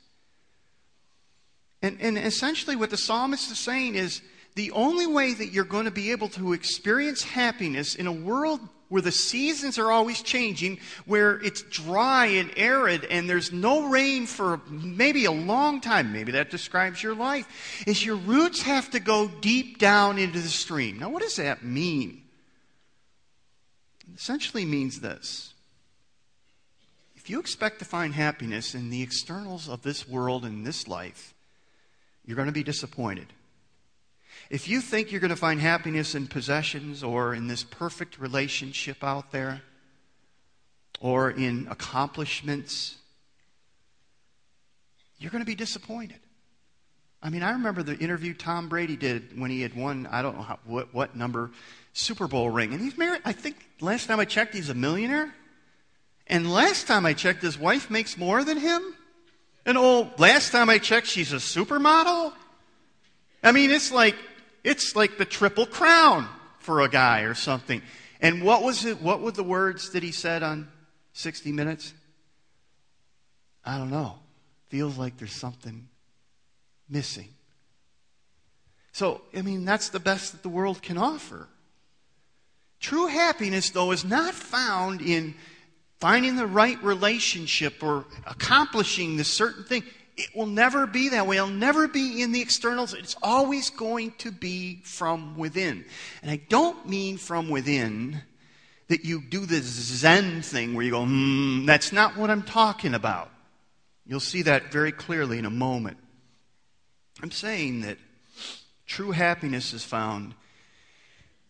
And, 1.83 1.99
and 1.99 2.17
essentially, 2.17 2.77
what 2.77 2.89
the 2.89 2.97
psalmist 2.97 3.51
is 3.51 3.59
saying 3.59 3.95
is 3.95 4.21
the 4.55 4.71
only 4.71 5.05
way 5.05 5.33
that 5.33 5.47
you're 5.47 5.65
going 5.65 5.85
to 5.85 5.91
be 5.91 6.11
able 6.11 6.29
to 6.29 6.53
experience 6.53 7.23
happiness 7.23 7.93
in 7.93 8.07
a 8.07 8.11
world 8.11 8.61
where 8.87 9.01
the 9.01 9.11
seasons 9.11 9.77
are 9.77 9.91
always 9.91 10.21
changing, 10.21 10.79
where 11.05 11.41
it's 11.41 11.61
dry 11.63 12.27
and 12.27 12.51
arid 12.55 13.05
and 13.05 13.29
there's 13.29 13.51
no 13.51 13.89
rain 13.89 14.25
for 14.25 14.61
maybe 14.69 15.25
a 15.25 15.31
long 15.31 15.81
time, 15.81 16.13
maybe 16.13 16.31
that 16.33 16.49
describes 16.49 17.03
your 17.03 17.15
life, 17.15 17.83
is 17.85 18.05
your 18.05 18.15
roots 18.15 18.61
have 18.61 18.89
to 18.91 18.99
go 18.99 19.27
deep 19.41 19.77
down 19.77 20.17
into 20.17 20.39
the 20.39 20.47
stream. 20.47 20.99
Now, 20.99 21.09
what 21.09 21.21
does 21.21 21.35
that 21.35 21.65
mean? 21.65 22.21
It 24.07 24.19
essentially 24.19 24.63
means 24.63 25.01
this. 25.01 25.53
If 27.15 27.29
you 27.29 27.39
expect 27.39 27.79
to 27.79 27.85
find 27.85 28.13
happiness 28.13 28.75
in 28.75 28.89
the 28.89 29.01
externals 29.01 29.67
of 29.67 29.81
this 29.81 30.07
world 30.07 30.45
and 30.45 30.65
this 30.65 30.87
life, 30.87 31.33
you're 32.25 32.35
going 32.35 32.47
to 32.47 32.53
be 32.53 32.63
disappointed. 32.63 33.27
If 34.49 34.67
you 34.67 34.81
think 34.81 35.11
you're 35.11 35.21
going 35.21 35.29
to 35.29 35.35
find 35.35 35.59
happiness 35.59 36.15
in 36.15 36.27
possessions 36.27 37.03
or 37.03 37.33
in 37.33 37.47
this 37.47 37.63
perfect 37.63 38.19
relationship 38.19 39.03
out 39.03 39.31
there 39.31 39.61
or 40.99 41.31
in 41.31 41.67
accomplishments, 41.69 42.97
you're 45.17 45.31
going 45.31 45.41
to 45.43 45.45
be 45.45 45.55
disappointed. 45.55 46.19
I 47.21 47.29
mean, 47.29 47.41
I 47.41 47.51
remember 47.51 47.83
the 47.83 47.97
interview 47.97 48.33
Tom 48.33 48.67
Brady 48.67 48.97
did 48.97 49.39
when 49.39 49.49
he 49.49 49.61
had 49.61 49.73
won, 49.75 50.07
I 50.11 50.21
don't 50.21 50.35
know 50.35 50.43
how, 50.43 50.59
what, 50.65 50.93
what 50.93 51.15
number, 51.15 51.51
Super 51.93 52.27
Bowl 52.27 52.49
ring. 52.49 52.73
And 52.73 52.81
he's 52.81 52.97
married, 52.97 53.21
I 53.23 53.31
think 53.31 53.55
last 53.79 54.07
time 54.07 54.19
I 54.19 54.25
checked, 54.25 54.53
he's 54.53 54.69
a 54.69 54.73
millionaire. 54.73 55.33
And 56.27 56.51
last 56.51 56.85
time 56.85 57.05
I 57.05 57.13
checked, 57.13 57.41
his 57.41 57.57
wife 57.57 57.89
makes 57.89 58.17
more 58.17 58.43
than 58.43 58.57
him. 58.57 58.81
And 59.65 59.77
oh, 59.77 60.12
last 60.17 60.51
time 60.51 60.70
I 60.70 60.77
checked, 60.77 61.08
she's 61.08 61.32
a 61.32 61.38
supermodel. 61.38 62.34
I 63.41 63.51
mean, 63.51 63.72
it's 63.72 63.91
like 63.91 64.15
it's 64.63 64.96
like 64.96 65.17
the 65.17 65.25
triple 65.25 65.65
crown 65.65 66.27
for 66.60 66.82
a 66.82 66.89
guy 66.89 67.22
or 67.22 67.34
something. 67.34 67.82
And 68.22 68.43
what 68.43 68.63
was 68.63 68.86
it? 68.86 69.01
What 69.01 69.22
were 69.22 69.32
the 69.32 69.43
words 69.43 69.91
that 69.91 70.03
he 70.03 70.12
said 70.12 70.43
on 70.43 70.70
60 71.13 71.51
Minutes? 71.51 71.93
I 73.65 73.77
don't 73.77 73.91
know. 73.91 74.20
Feels 74.70 74.98
like 74.98 75.17
there's 75.17 75.34
something 75.34 75.88
missing. 76.89 77.29
So, 78.91 79.22
I 79.36 79.41
mean, 79.41 79.65
that's 79.65 79.89
the 79.89 80.00
best 80.00 80.32
that 80.32 80.43
the 80.43 80.50
world 80.50 80.82
can 80.82 80.98
offer. 80.98 81.48
True 82.79 83.08
happiness, 83.08 83.70
though, 83.70 83.91
is 83.91 84.05
not 84.05 84.34
found 84.34 85.01
in 85.01 85.36
finding 86.03 86.36
the 86.36 86.45
right 86.45 86.83
relationship 86.83 87.81
or 87.81 88.03
accomplishing 88.27 89.15
this 89.15 89.31
certain 89.31 89.63
thing. 89.63 89.81
It 90.17 90.27
will 90.36 90.48
never 90.48 90.86
be 90.86 91.07
that 91.07 91.25
way. 91.25 91.38
It'll 91.38 91.48
never 91.48 91.88
be 91.88 92.22
in 92.22 92.33
the 92.33 92.41
externals. 92.41 92.93
It's 92.93 93.15
always 93.24 93.69
going 93.69 94.12
to 94.17 94.29
be 94.29 94.81
from 94.83 95.38
within. 95.38 95.86
And 96.22 96.29
I 96.29 96.41
don't 96.50 96.89
mean 96.89 97.15
from 97.15 97.48
within 97.48 98.22
that 98.89 99.05
you 99.05 99.22
do 99.22 99.45
this 99.45 99.63
Zen 99.63 100.41
thing 100.41 100.74
where 100.74 100.83
you 100.83 100.91
go, 100.91 101.05
hmm, 101.05 101.65
that's 101.65 101.93
not 101.93 102.17
what 102.17 102.29
I'm 102.29 102.43
talking 102.43 102.95
about. 102.95 103.31
You'll 104.05 104.19
see 104.19 104.41
that 104.41 104.74
very 104.74 104.91
clearly 104.91 105.38
in 105.38 105.45
a 105.45 105.50
moment. 105.50 105.95
I'm 107.22 107.31
saying 107.31 107.79
that 107.81 107.98
true 108.86 109.12
happiness 109.12 109.72
is 109.72 109.86
found 109.86 110.33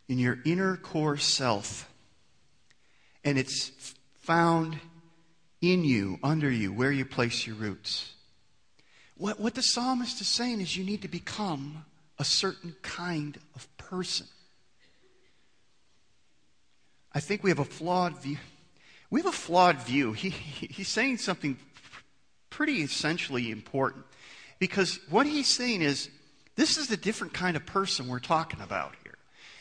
in 0.08 0.20
your 0.20 0.38
inner 0.46 0.78
core 0.78 1.18
self. 1.18 1.90
And 3.26 3.40
it's 3.40 3.93
found 4.24 4.80
in 5.62 5.84
you, 5.84 6.18
under 6.24 6.50
you, 6.50 6.74
where 6.74 6.92
you 6.92 7.06
place 7.06 7.46
your 7.46 7.56
roots. 7.56 8.14
What, 9.18 9.40
what 9.40 9.54
the 9.54 9.62
psalmist 9.62 10.20
is 10.22 10.28
saying 10.28 10.62
is 10.62 10.76
you 10.76 10.84
need 10.84 11.02
to 11.04 11.08
become 11.08 11.86
a 12.18 12.24
certain 12.24 12.76
kind 12.82 13.38
of 13.56 13.78
person. 13.78 14.28
I 17.14 17.20
think 17.20 17.44
we 17.44 17.50
have 17.50 17.60
a 17.60 17.66
flawed 17.66 18.22
view. 18.22 18.38
We 19.10 19.20
have 19.20 19.28
a 19.28 19.38
flawed 19.38 19.78
view. 19.82 20.14
He, 20.14 20.30
he's 20.30 20.88
saying 20.88 21.18
something 21.18 21.58
pretty 22.50 22.82
essentially 22.82 23.52
important 23.52 24.06
because 24.58 25.00
what 25.10 25.26
he's 25.26 25.48
saying 25.48 25.82
is 25.82 26.10
this 26.56 26.78
is 26.78 26.88
the 26.88 26.98
different 26.98 27.34
kind 27.34 27.56
of 27.56 27.66
person 27.66 28.08
we're 28.08 28.20
talking 28.20 28.62
about. 28.62 28.96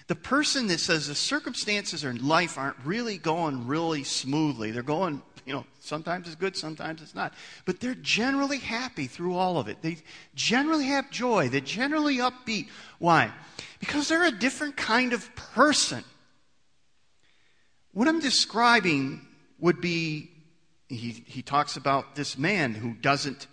The 0.08 0.14
person 0.14 0.66
that 0.68 0.80
says 0.80 1.08
the 1.08 1.14
circumstances 1.14 2.04
in 2.04 2.26
life 2.26 2.58
aren't 2.58 2.76
really 2.84 3.18
going 3.18 3.66
really 3.66 4.04
smoothly. 4.04 4.70
They're 4.70 4.82
going, 4.82 5.22
you 5.46 5.52
know, 5.52 5.64
sometimes 5.80 6.26
it's 6.26 6.36
good, 6.36 6.56
sometimes 6.56 7.02
it's 7.02 7.14
not. 7.14 7.34
But 7.64 7.80
they're 7.80 7.94
generally 7.94 8.58
happy 8.58 9.06
through 9.06 9.36
all 9.36 9.58
of 9.58 9.68
it. 9.68 9.80
They 9.82 9.98
generally 10.34 10.86
have 10.86 11.10
joy. 11.10 11.48
They're 11.48 11.60
generally 11.60 12.18
upbeat. 12.18 12.68
Why? 12.98 13.32
Because 13.80 14.08
they're 14.08 14.26
a 14.26 14.32
different 14.32 14.76
kind 14.76 15.12
of 15.12 15.34
person. 15.36 16.04
What 17.92 18.08
I'm 18.08 18.20
describing 18.20 19.26
would 19.58 19.80
be 19.80 20.30
he, 20.88 21.24
he 21.26 21.42
talks 21.42 21.76
about 21.76 22.14
this 22.16 22.36
man 22.36 22.74
who 22.74 22.94
doesn't 22.94 23.46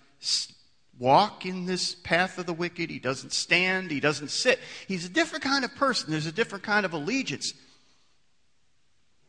walk 1.00 1.46
in 1.46 1.66
this 1.66 1.96
path 1.96 2.38
of 2.38 2.46
the 2.46 2.54
wicked. 2.54 2.90
He 2.90 3.00
doesn't 3.00 3.32
stand. 3.32 3.90
He 3.90 4.00
doesn't 4.00 4.30
sit. 4.30 4.60
He's 4.88 5.06
a 5.06 5.10
different 5.10 5.44
kind 5.44 5.66
of 5.66 5.74
person. 5.76 6.12
There's 6.12 6.28
a 6.28 6.32
different 6.32 6.64
kind 6.64 6.86
of 6.86 6.94
allegiance. 6.94 7.54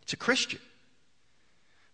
It's 0.03 0.13
a 0.13 0.17
Christian. 0.17 0.61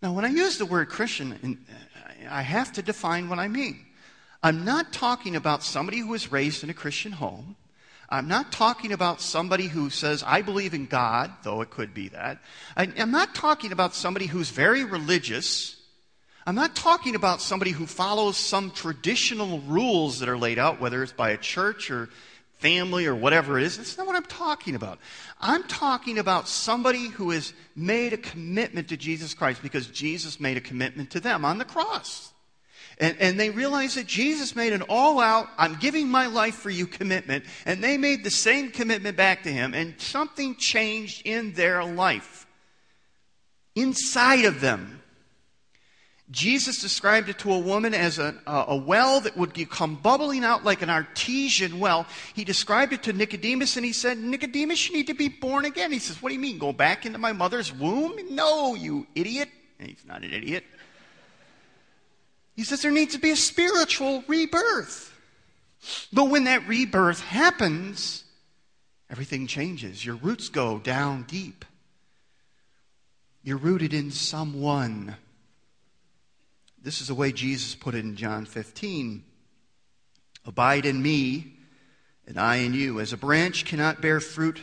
Now, 0.01 0.13
when 0.13 0.25
I 0.25 0.29
use 0.29 0.57
the 0.57 0.65
word 0.65 0.89
Christian, 0.89 1.59
uh, 1.69 2.29
I 2.29 2.41
have 2.41 2.73
to 2.73 2.81
define 2.81 3.29
what 3.29 3.39
I 3.39 3.47
mean. 3.47 3.85
I'm 4.43 4.65
not 4.65 4.93
talking 4.93 5.35
about 5.35 5.63
somebody 5.63 5.99
who 5.99 6.07
was 6.07 6.31
raised 6.31 6.63
in 6.63 6.69
a 6.69 6.73
Christian 6.73 7.11
home. 7.11 7.55
I'm 8.09 8.27
not 8.27 8.51
talking 8.51 8.93
about 8.93 9.21
somebody 9.21 9.67
who 9.67 9.89
says, 9.89 10.23
I 10.25 10.41
believe 10.41 10.73
in 10.73 10.85
God, 10.85 11.31
though 11.43 11.61
it 11.61 11.69
could 11.69 11.93
be 11.93 12.09
that. 12.09 12.39
I'm 12.75 13.11
not 13.11 13.35
talking 13.35 13.71
about 13.71 13.95
somebody 13.95 14.27
who's 14.27 14.49
very 14.49 14.83
religious 14.83 15.76
I'm 16.47 16.55
not 16.55 16.77
talking 16.77 17.15
about 17.15 17.41
somebody 17.41 17.71
who 17.71 17.85
follows 17.85 18.37
some 18.37 18.71
traditional 18.71 19.59
rules 19.59 20.19
that 20.19 20.29
are 20.29 20.37
laid 20.37 20.57
out, 20.57 20.79
whether 20.79 21.03
it's 21.03 21.11
by 21.11 21.31
a 21.31 21.37
church 21.37 21.91
or 21.91 22.07
family 22.59 23.05
or 23.05 23.13
whatever 23.13 23.59
it 23.59 23.65
is. 23.65 23.75
That's 23.75 23.97
not 23.97 24.07
what 24.07 24.15
I'm 24.15 24.23
talking 24.23 24.73
about. 24.73 24.97
I'm 25.41 25.63
talking 25.63 26.19
about 26.19 26.47
somebody 26.47 27.09
who 27.09 27.31
has 27.31 27.51
made 27.75 28.13
a 28.13 28.17
commitment 28.17 28.87
to 28.87 28.95
Jesus 28.95 29.33
Christ 29.33 29.61
because 29.61 29.87
Jesus 29.87 30.39
made 30.39 30.55
a 30.55 30.61
commitment 30.61 31.11
to 31.11 31.19
them 31.19 31.43
on 31.43 31.57
the 31.57 31.65
cross. 31.65 32.31
And, 32.97 33.17
and 33.19 33.37
they 33.37 33.49
realize 33.49 33.95
that 33.95 34.07
Jesus 34.07 34.55
made 34.55 34.71
an 34.71 34.83
all 34.83 35.19
out, 35.19 35.49
I'm 35.57 35.75
giving 35.75 36.07
my 36.07 36.27
life 36.27 36.55
for 36.55 36.69
you 36.69 36.87
commitment. 36.87 37.43
And 37.65 37.83
they 37.83 37.97
made 37.97 38.23
the 38.23 38.31
same 38.31 38.71
commitment 38.71 39.17
back 39.17 39.43
to 39.43 39.51
him. 39.51 39.73
And 39.73 39.99
something 39.99 40.55
changed 40.55 41.27
in 41.27 41.51
their 41.55 41.83
life, 41.83 42.47
inside 43.75 44.45
of 44.45 44.61
them. 44.61 45.01
Jesus 46.29 46.81
described 46.81 47.29
it 47.29 47.39
to 47.39 47.53
a 47.53 47.59
woman 47.59 47.93
as 47.93 48.19
a, 48.19 48.35
a, 48.45 48.75
well 48.75 49.21
that 49.21 49.37
would 49.37 49.69
come 49.69 49.95
bubbling 49.95 50.43
out 50.43 50.65
like 50.65 50.81
an 50.81 50.89
artesian 50.89 51.79
well. 51.79 52.05
He 52.33 52.43
described 52.43 52.91
it 52.91 53.03
to 53.03 53.13
Nicodemus 53.13 53.77
and 53.77 53.85
he 53.85 53.93
said, 53.93 54.17
Nicodemus, 54.17 54.89
you 54.89 54.95
need 54.95 55.07
to 55.07 55.13
be 55.13 55.29
born 55.29 55.63
again. 55.63 55.91
He 55.91 55.99
says, 55.99 56.21
What 56.21 56.29
do 56.29 56.35
you 56.35 56.41
mean? 56.41 56.57
Go 56.57 56.73
back 56.73 57.05
into 57.05 57.17
my 57.17 57.31
mother's 57.31 57.73
womb? 57.73 58.17
No, 58.29 58.75
you 58.75 59.07
idiot. 59.15 59.47
And 59.79 59.87
he's 59.87 60.03
not 60.05 60.23
an 60.23 60.33
idiot. 60.33 60.65
He 62.57 62.63
says 62.63 62.81
there 62.81 62.91
needs 62.91 63.13
to 63.13 63.21
be 63.21 63.31
a 63.31 63.35
spiritual 63.37 64.23
rebirth. 64.27 65.13
But 66.11 66.25
when 66.25 66.43
that 66.45 66.67
rebirth 66.67 67.21
happens, 67.21 68.25
everything 69.09 69.47
changes. 69.47 70.03
Your 70.05 70.15
roots 70.15 70.49
go 70.49 70.79
down 70.79 71.23
deep. 71.23 71.63
You're 73.43 73.57
rooted 73.57 73.93
in 73.93 74.11
someone 74.11 75.15
this 76.87 77.01
is 77.01 77.09
the 77.09 77.15
way 77.15 77.33
Jesus 77.33 77.75
put 77.75 77.95
it 77.95 78.05
in 78.05 78.15
John 78.15 78.45
15 78.45 79.21
Abide 80.45 80.85
in 80.85 81.01
me, 81.01 81.57
and 82.25 82.39
I 82.39 82.57
in 82.57 82.73
you. 82.73 83.01
As 83.01 83.11
a 83.11 83.17
branch 83.17 83.65
cannot 83.65 84.01
bear 84.01 84.21
fruit 84.21 84.61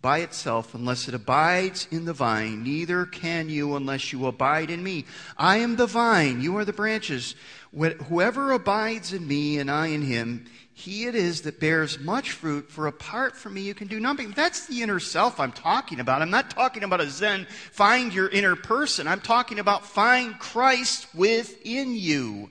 by 0.00 0.18
itself 0.18 0.74
unless 0.74 1.08
it 1.08 1.14
abides 1.14 1.88
in 1.90 2.04
the 2.04 2.12
vine, 2.12 2.62
neither 2.62 3.04
can 3.04 3.48
you 3.48 3.74
unless 3.74 4.12
you 4.12 4.26
abide 4.26 4.70
in 4.70 4.82
me. 4.82 5.04
I 5.36 5.56
am 5.56 5.76
the 5.76 5.86
vine, 5.86 6.40
you 6.40 6.56
are 6.56 6.64
the 6.64 6.72
branches. 6.72 7.34
Whoever 7.72 8.52
abides 8.52 9.12
in 9.12 9.26
me 9.26 9.58
and 9.58 9.70
I 9.70 9.88
in 9.88 10.02
him, 10.02 10.46
he 10.72 11.06
it 11.06 11.16
is 11.16 11.42
that 11.42 11.58
bears 11.58 11.98
much 11.98 12.30
fruit, 12.30 12.70
for 12.70 12.86
apart 12.86 13.36
from 13.36 13.54
me 13.54 13.62
you 13.62 13.74
can 13.74 13.88
do 13.88 13.98
nothing. 13.98 14.30
That's 14.30 14.66
the 14.66 14.80
inner 14.80 15.00
self 15.00 15.40
I'm 15.40 15.50
talking 15.50 15.98
about. 15.98 16.22
I'm 16.22 16.30
not 16.30 16.50
talking 16.50 16.84
about 16.84 17.00
a 17.00 17.10
Zen, 17.10 17.48
find 17.72 18.14
your 18.14 18.28
inner 18.28 18.54
person. 18.54 19.08
I'm 19.08 19.20
talking 19.20 19.58
about 19.58 19.84
find 19.84 20.38
Christ 20.38 21.12
within 21.12 21.96
you. 21.96 22.50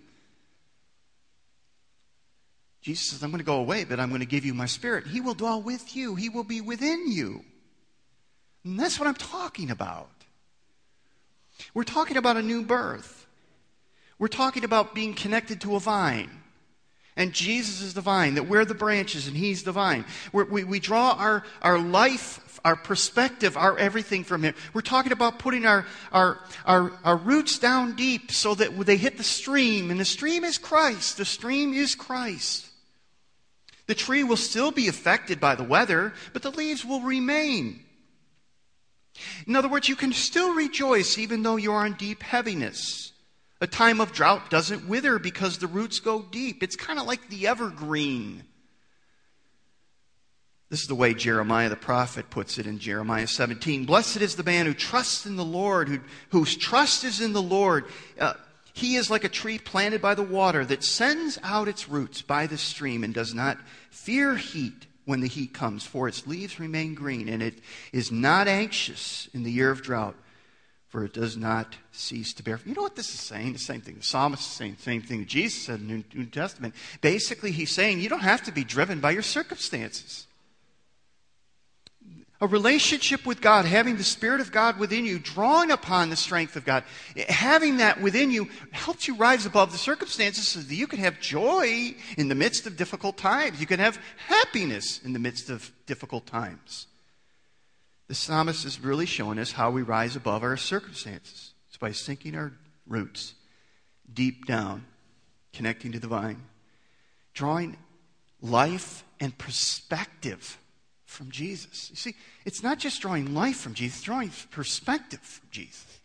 Jesus 2.88 3.10
says, 3.10 3.22
I'm 3.22 3.32
going 3.32 3.39
to 3.39 3.46
go 3.46 3.58
away, 3.58 3.84
but 3.84 4.00
I'm 4.00 4.08
going 4.08 4.22
to 4.22 4.25
give 4.25 4.46
you 4.46 4.53
my 4.53 4.65
spirit. 4.65 5.08
He 5.08 5.20
will 5.20 5.34
dwell 5.34 5.62
with 5.62 5.94
you, 5.94 6.15
He 6.15 6.29
will 6.29 6.46
be 6.46 6.62
within 6.62 7.12
you. 7.12 7.44
And 8.63 8.79
that's 8.79 8.98
what 8.98 9.10
I'm 9.10 9.13
talking 9.13 9.72
about. 9.72 10.10
We're 11.74 11.84
talking 11.84 12.15
about 12.15 12.38
a 12.38 12.41
new 12.41 12.63
birth. 12.63 13.27
We're 14.17 14.29
talking 14.29 14.63
about 14.63 14.96
being 14.96 15.13
connected 15.15 15.60
to 15.62 15.75
a 15.75 15.82
vine. 15.82 16.29
And 17.17 17.34
Jesus 17.34 17.82
is 17.82 17.94
the 17.94 18.00
vine, 18.00 18.36
that 18.36 18.48
we're 18.48 18.63
the 18.63 18.74
branches 18.74 19.27
and 19.27 19.36
He's 19.36 19.63
the 19.63 19.74
vine. 19.74 20.06
We're, 20.32 20.46
we 20.46 20.63
we 20.63 20.79
draw 20.79 21.12
our, 21.12 21.44
our 21.62 21.79
life, 21.79 22.58
our 22.63 22.77
perspective, 22.77 23.58
our 23.58 23.77
everything 23.77 24.24
from 24.24 24.44
Him. 24.44 24.56
We're 24.74 24.79
talking 24.79 25.12
about 25.12 25.39
putting 25.39 25.65
our, 25.65 25.86
our, 26.13 26.39
our, 26.65 26.94
our 27.03 27.17
roots 27.17 27.60
down 27.60 27.98
deep 27.98 28.32
so 28.32 28.56
that 28.56 28.79
they 28.86 28.96
hit 28.96 29.17
the 29.17 29.25
stream. 29.25 29.91
And 29.91 30.00
the 30.00 30.06
stream 30.06 30.46
is 30.46 30.58
Christ. 30.58 31.17
The 31.17 31.25
stream 31.25 31.74
is 31.74 31.94
Christ. 31.94 32.66
The 33.88 33.96
tree 33.96 34.24
will 34.24 34.38
still 34.38 34.72
be 34.72 34.88
affected 34.88 35.39
by 35.39 35.56
the 35.56 35.63
weather, 35.63 36.13
but 36.34 36.41
the 36.41 36.51
leaves 36.51 36.86
will 36.86 37.01
remain. 37.01 37.84
In 39.48 39.56
other 39.56 39.70
words, 39.70 39.89
you 39.89 39.96
can 39.96 40.13
still 40.13 40.53
rejoice 40.53 41.17
even 41.17 41.41
though 41.41 41.56
you're 41.56 41.86
in 41.86 41.94
deep 41.94 42.22
heaviness. 42.22 43.13
A 43.60 43.67
time 43.67 44.00
of 44.00 44.12
drought 44.12 44.50
doesn't 44.50 44.88
wither 44.88 45.17
because 45.17 45.58
the 45.58 45.67
roots 45.67 46.00
go 46.00 46.22
deep. 46.22 46.62
It's 46.62 46.75
kind 46.75 47.00
of 47.00 47.08
like 47.08 47.29
the 47.29 47.48
evergreen. 47.48 48.44
This 50.70 50.82
is 50.82 50.88
the 50.88 50.96
way 50.96 51.13
Jeremiah 51.13 51.70
the 51.70 51.77
prophet 51.77 52.29
puts 52.29 52.58
it 52.58 52.67
in 52.67 52.77
Jeremiah 52.77 53.25
17. 53.25 53.86
Blessed 53.86 54.17
is 54.17 54.36
the 54.36 54.44
man 54.44 54.65
who 54.65 54.74
trusts 54.74 55.25
in 55.25 55.38
the 55.38 55.46
Lord, 55.46 55.88
who, 55.88 56.00
whose 56.29 56.58
trust 56.58 57.06
is 57.06 57.22
in 57.22 57.32
the 57.32 57.41
Lord. 57.41 57.86
Uh, 58.20 58.34
he 58.77 58.96
is 58.96 59.10
like 59.10 59.24
a 59.24 59.29
tree 59.29 59.57
planted 59.57 60.01
by 60.01 60.15
the 60.15 60.24
water 60.24 60.63
that 60.65 60.84
sends 60.84 61.38
out 61.43 61.67
its 61.67 61.89
roots 61.89 62.22
by 62.22 62.48
the 62.48 62.57
stream 62.57 63.03
and 63.03 63.13
does 63.13 63.34
not 63.34 63.57
fear 63.89 64.36
heat 64.36 64.86
when 65.05 65.19
the 65.19 65.27
heat 65.27 65.53
comes, 65.53 65.86
for 65.86 66.07
its 66.07 66.27
leaves 66.27 66.60
remain 66.60 66.93
green, 66.93 67.29
and 67.29 67.41
it 67.41 67.60
is 67.91 68.12
not 68.12 68.48
anxious 68.48 69.29
in 69.34 69.43
the 69.43 69.51
year 69.51 69.72
of 69.72 69.81
drought 69.81 70.15
for 70.88 71.03
it 71.03 71.13
does 71.13 71.36
not 71.36 71.75
cease 71.91 72.34
to 72.34 72.43
bear. 72.43 72.60
You 72.65 72.74
know 72.74 72.81
what 72.81 72.96
this 72.96 73.13
is 73.13 73.19
saying? 73.19 73.53
The 73.53 73.60
same 73.60 73.81
thing. 73.81 73.96
The 73.96 74.03
psalmist 74.03 74.43
is 74.43 74.55
saying 74.55 74.75
the 74.75 74.84
same 74.84 75.01
thing 75.01 75.25
Jesus 75.25 75.63
said 75.63 75.79
in 75.81 75.88
the 75.88 76.17
New 76.17 76.25
Testament. 76.25 76.75
Basically, 77.01 77.51
he's 77.51 77.72
saying 77.72 78.00
you 78.00 78.10
don't 78.10 78.22
have 78.22 78.43
to 78.43 78.51
be 78.51 78.63
driven 78.63 79.00
by 79.00 79.12
your 79.12 79.22
circumstances. 79.22 80.26
A 82.39 82.46
relationship 82.46 83.25
with 83.25 83.41
God, 83.41 83.65
having 83.65 83.98
the 83.98 84.03
Spirit 84.03 84.41
of 84.41 84.51
God 84.51 84.77
within 84.77 85.06
you, 85.06 85.17
drawing 85.17 85.72
upon 85.72 86.12
the 86.12 86.15
strength 86.15 86.56
of 86.56 86.65
God, 86.65 86.84
having 87.29 87.77
that 87.77 88.00
within 88.00 88.29
you 88.29 88.48
helps 88.72 89.08
you 89.08 89.15
rise 89.15 89.48
above 89.48 89.72
the 89.72 89.77
circumstances 89.79 90.48
so 90.48 90.60
that 90.60 90.75
you 90.75 90.86
can 90.86 91.00
have 91.00 91.20
joy 91.20 91.96
in 92.15 92.27
the 92.27 92.36
midst 92.36 92.67
of 92.67 92.77
difficult 92.77 93.17
times. 93.17 93.60
You 93.60 93.65
can 93.65 93.79
have 93.79 94.00
happiness 94.27 95.01
in 95.03 95.13
the 95.13 95.20
midst 95.20 95.50
of 95.50 95.72
difficult 95.88 96.27
times. 96.27 96.86
The 98.08 98.15
psalmist 98.15 98.65
is 98.65 98.79
really 98.79 99.08
showing 99.08 99.39
us 99.39 99.51
how 99.51 99.72
we 99.72 99.82
rise 99.82 100.15
above 100.15 100.44
our 100.44 100.58
circumstances. 100.58 101.53
It's 101.70 101.77
by 101.77 101.91
sinking 101.91 102.36
our 102.36 102.53
roots 102.86 103.34
deep 104.13 104.46
down, 104.46 104.86
connecting 105.53 105.91
to 105.91 106.00
the 106.00 106.08
vine, 106.08 106.44
drawing 107.34 107.77
life 108.41 109.03
and 109.20 109.36
perspective 109.38 110.60
from 111.07 111.31
Jesus. 111.31 111.89
You 111.89 111.95
see, 111.95 112.15
it's 112.45 112.61
not 112.61 112.77
just 112.77 113.01
drawing 113.01 113.33
life 113.33 113.57
from 113.57 113.73
Jesus, 113.73 114.03
drawing 114.03 114.29
perspective 114.51 115.21
from 115.21 115.47
Jesus. 115.49 116.01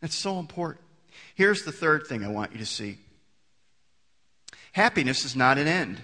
That's 0.00 0.16
so 0.16 0.40
important. 0.40 0.84
Here's 1.36 1.64
the 1.64 1.72
third 1.72 2.06
thing 2.06 2.24
I 2.24 2.28
want 2.28 2.52
you 2.52 2.58
to 2.58 2.66
see 2.66 2.98
happiness 4.72 5.24
is 5.24 5.36
not 5.36 5.58
an 5.58 5.68
end. 5.68 6.00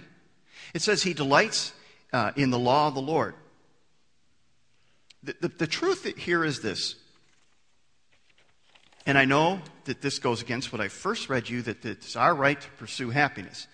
It 0.73 0.81
says 0.81 1.03
he 1.03 1.13
delights 1.13 1.73
uh, 2.13 2.31
in 2.37 2.51
the 2.51 2.59
law 2.59 2.87
of 2.87 2.93
the 2.93 3.01
Lord. 3.01 3.33
The, 5.23 5.35
the, 5.41 5.47
the 5.49 5.67
truth 5.67 6.05
here 6.17 6.45
is 6.45 6.61
this. 6.61 6.95
And 9.05 9.17
I 9.17 9.25
know 9.25 9.59
that 9.85 10.01
this 10.01 10.19
goes 10.19 10.41
against 10.41 10.71
what 10.71 10.79
I 10.79 10.87
first 10.87 11.27
read 11.27 11.49
you, 11.49 11.63
that 11.63 11.83
it's 11.85 12.15
our 12.15 12.35
right 12.35 12.61
to 12.61 12.69
pursue 12.71 13.09
happiness. 13.09 13.67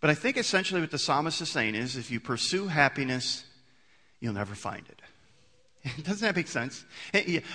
But 0.00 0.10
I 0.10 0.14
think 0.14 0.36
essentially 0.36 0.80
what 0.80 0.92
the 0.92 0.98
psalmist 0.98 1.40
is 1.40 1.50
saying 1.50 1.74
is 1.74 1.96
if 1.96 2.10
you 2.10 2.20
pursue 2.20 2.68
happiness, 2.68 3.44
you'll 4.22 4.32
never 4.32 4.54
find 4.54 4.84
it. 4.88 5.02
Doesn't 6.04 6.24
that 6.26 6.36
make 6.36 6.46
sense? 6.46 6.84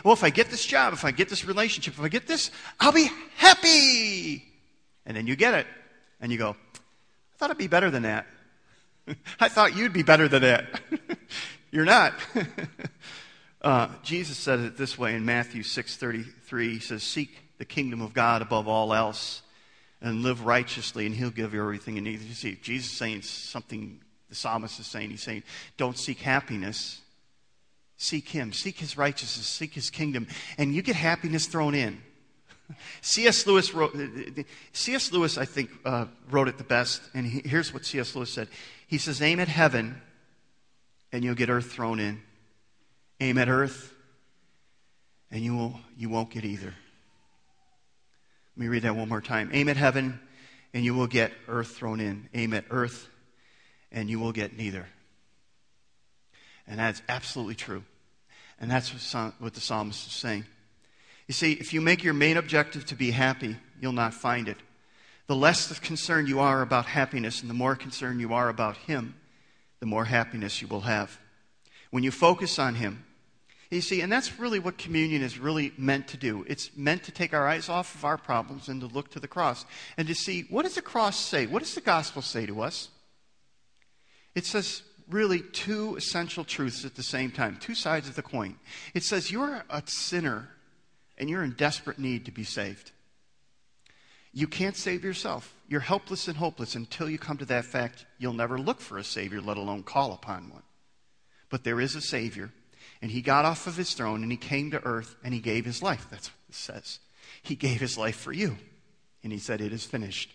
Well, 0.03 0.13
if 0.13 0.23
I 0.23 0.29
get 0.29 0.49
this 0.49 0.65
job, 0.65 0.93
if 0.93 1.05
I 1.05 1.11
get 1.11 1.29
this 1.29 1.45
relationship, 1.45 1.93
if 1.93 2.01
I 2.01 2.09
get 2.09 2.27
this, 2.27 2.51
I'll 2.79 2.91
be 2.91 3.09
happy. 3.37 4.43
And 5.05 5.15
then 5.15 5.25
you 5.25 5.37
get 5.37 5.53
it, 5.53 5.67
and 6.19 6.29
you 6.29 6.37
go, 6.37 6.49
I 6.49 7.37
thought 7.37 7.49
it'd 7.49 7.57
be 7.57 7.67
better 7.67 7.89
than 7.89 8.03
that. 8.03 8.27
I 9.39 9.47
thought 9.47 9.77
you'd 9.77 9.93
be 9.93 10.03
better 10.03 10.27
than 10.27 10.41
that. 10.41 10.81
You're 11.71 11.85
not. 11.85 12.13
uh, 13.61 13.87
Jesus 14.03 14.37
said 14.37 14.59
it 14.59 14.77
this 14.77 14.97
way 14.97 15.15
in 15.15 15.25
Matthew 15.25 15.63
6:33. 15.63 16.73
He 16.73 16.79
says, 16.79 17.03
"Seek 17.03 17.57
the 17.57 17.65
kingdom 17.65 18.01
of 18.01 18.13
God 18.13 18.41
above 18.41 18.67
all 18.67 18.93
else, 18.93 19.41
and 20.01 20.23
live 20.23 20.45
righteously, 20.45 21.05
and 21.05 21.15
He'll 21.15 21.29
give 21.29 21.53
you 21.53 21.61
everything 21.61 21.95
you 21.95 22.01
need." 22.01 22.21
You 22.21 22.33
see, 22.33 22.57
Jesus 22.61 22.91
saying 22.91 23.21
something 23.21 24.01
the 24.29 24.35
psalmist 24.35 24.79
is 24.79 24.87
saying. 24.87 25.09
He's 25.09 25.23
saying, 25.23 25.43
don't 25.77 25.97
seek 25.97 26.19
happiness. 26.19 27.01
Seek 27.97 28.29
Him. 28.29 28.53
Seek 28.53 28.77
His 28.77 28.97
righteousness. 28.97 29.47
Seek 29.47 29.73
His 29.73 29.89
kingdom. 29.89 30.27
And 30.57 30.73
you 30.73 30.81
get 30.81 30.95
happiness 30.95 31.47
thrown 31.47 31.75
in. 31.75 32.01
C.S. 33.01 33.47
Lewis 33.47 33.73
wrote, 33.73 33.95
C.S. 34.73 35.11
Lewis, 35.11 35.37
I 35.37 35.45
think, 35.45 35.71
uh, 35.85 36.05
wrote 36.29 36.47
it 36.47 36.57
the 36.57 36.63
best. 36.63 37.01
And 37.13 37.25
he, 37.25 37.47
here's 37.47 37.73
what 37.73 37.85
C.S. 37.85 38.15
Lewis 38.15 38.29
said. 38.29 38.49
He 38.87 38.97
says, 38.97 39.21
aim 39.21 39.39
at 39.39 39.47
heaven 39.47 40.01
and 41.11 41.23
you'll 41.23 41.35
get 41.35 41.49
earth 41.49 41.71
thrown 41.71 41.99
in. 41.99 42.21
Aim 43.19 43.37
at 43.37 43.49
earth 43.49 43.93
and 45.31 45.41
you, 45.41 45.55
will, 45.55 45.79
you 45.97 46.09
won't 46.09 46.29
get 46.29 46.45
either. 46.45 46.73
Let 48.55 48.61
me 48.61 48.67
read 48.67 48.83
that 48.83 48.95
one 48.95 49.09
more 49.09 49.21
time. 49.21 49.49
Aim 49.53 49.69
at 49.69 49.77
heaven 49.77 50.19
and 50.73 50.83
you 50.83 50.93
will 50.93 51.07
get 51.07 51.31
earth 51.47 51.69
thrown 51.69 51.99
in. 51.99 52.29
Aim 52.33 52.53
at 52.53 52.65
earth 52.69 53.09
and 53.91 54.09
you 54.09 54.19
will 54.19 54.31
get 54.31 54.57
neither. 54.57 54.85
And 56.67 56.79
that's 56.79 57.01
absolutely 57.07 57.55
true. 57.55 57.83
And 58.59 58.69
that's 58.69 58.91
what 59.39 59.53
the 59.53 59.61
psalmist 59.61 60.07
is 60.07 60.13
saying. 60.13 60.45
You 61.27 61.33
see, 61.33 61.53
if 61.53 61.73
you 61.73 61.81
make 61.81 62.03
your 62.03 62.13
main 62.13 62.37
objective 62.37 62.85
to 62.87 62.95
be 62.95 63.11
happy, 63.11 63.57
you'll 63.79 63.91
not 63.91 64.13
find 64.13 64.47
it. 64.47 64.57
The 65.27 65.35
less 65.35 65.77
concerned 65.79 66.29
you 66.29 66.39
are 66.39 66.61
about 66.61 66.85
happiness 66.85 67.41
and 67.41 67.49
the 67.49 67.53
more 67.53 67.75
concerned 67.75 68.21
you 68.21 68.33
are 68.33 68.49
about 68.49 68.77
Him, 68.77 69.15
the 69.79 69.85
more 69.85 70.05
happiness 70.05 70.61
you 70.61 70.67
will 70.67 70.81
have. 70.81 71.19
When 71.91 72.03
you 72.03 72.11
focus 72.11 72.57
on 72.59 72.75
Him, 72.75 73.03
you 73.69 73.81
see, 73.81 73.99
and 73.99 74.09
that's 74.09 74.39
really 74.39 74.59
what 74.59 74.77
communion 74.77 75.21
is 75.21 75.37
really 75.37 75.73
meant 75.77 76.07
to 76.09 76.17
do. 76.17 76.45
It's 76.47 76.71
meant 76.77 77.03
to 77.03 77.11
take 77.11 77.33
our 77.33 77.45
eyes 77.45 77.67
off 77.67 77.93
of 77.95 78.05
our 78.05 78.17
problems 78.17 78.69
and 78.69 78.79
to 78.79 78.87
look 78.87 79.11
to 79.11 79.19
the 79.19 79.27
cross 79.27 79.65
and 79.97 80.07
to 80.07 80.15
see 80.15 80.45
what 80.49 80.63
does 80.63 80.75
the 80.75 80.81
cross 80.81 81.19
say? 81.19 81.45
What 81.45 81.61
does 81.61 81.75
the 81.75 81.81
gospel 81.81 82.21
say 82.21 82.45
to 82.45 82.61
us? 82.61 82.87
It 84.37 84.45
says 84.45 84.83
really 85.09 85.39
two 85.39 85.95
essential 85.95 86.43
truths 86.43 86.85
at 86.85 86.93
the 86.93 87.01
same 87.01 87.31
time, 87.31 87.57
two 87.59 87.73
sides 87.73 88.07
of 88.07 88.15
the 88.15 88.21
coin. 88.21 88.57
It 88.93 89.01
says 89.01 89.31
you're 89.31 89.63
a 89.67 89.81
sinner 89.87 90.49
and 91.17 91.27
you're 91.27 91.43
in 91.43 91.53
desperate 91.53 91.97
need 91.97 92.25
to 92.25 92.31
be 92.31 92.43
saved. 92.43 92.91
You 94.31 94.45
can't 94.45 94.77
save 94.77 95.03
yourself. 95.03 95.55
You're 95.67 95.79
helpless 95.79 96.27
and 96.27 96.37
hopeless 96.37 96.75
until 96.75 97.09
you 97.09 97.17
come 97.17 97.37
to 97.37 97.45
that 97.45 97.65
fact. 97.65 98.05
You'll 98.19 98.33
never 98.33 98.59
look 98.59 98.79
for 98.79 98.99
a 98.99 99.03
Savior, 99.03 99.41
let 99.41 99.57
alone 99.57 99.81
call 99.81 100.13
upon 100.13 100.51
one. 100.51 100.61
But 101.49 101.63
there 101.63 101.81
is 101.81 101.95
a 101.95 102.01
Savior, 102.01 102.51
and 103.01 103.09
He 103.09 103.23
got 103.23 103.43
off 103.43 103.65
of 103.65 103.75
His 103.75 103.95
throne 103.95 104.21
and 104.21 104.31
He 104.31 104.37
came 104.37 104.69
to 104.69 104.85
earth 104.85 105.15
and 105.23 105.33
He 105.33 105.39
gave 105.39 105.65
His 105.65 105.81
life. 105.81 106.05
That's 106.11 106.27
what 106.27 106.49
it 106.49 106.53
says. 106.53 106.99
He 107.41 107.55
gave 107.55 107.79
His 107.79 107.97
life 107.97 108.17
for 108.17 108.33
you, 108.33 108.57
and 109.23 109.33
He 109.33 109.39
said, 109.39 109.61
It 109.61 109.73
is 109.73 109.83
finished. 109.83 110.31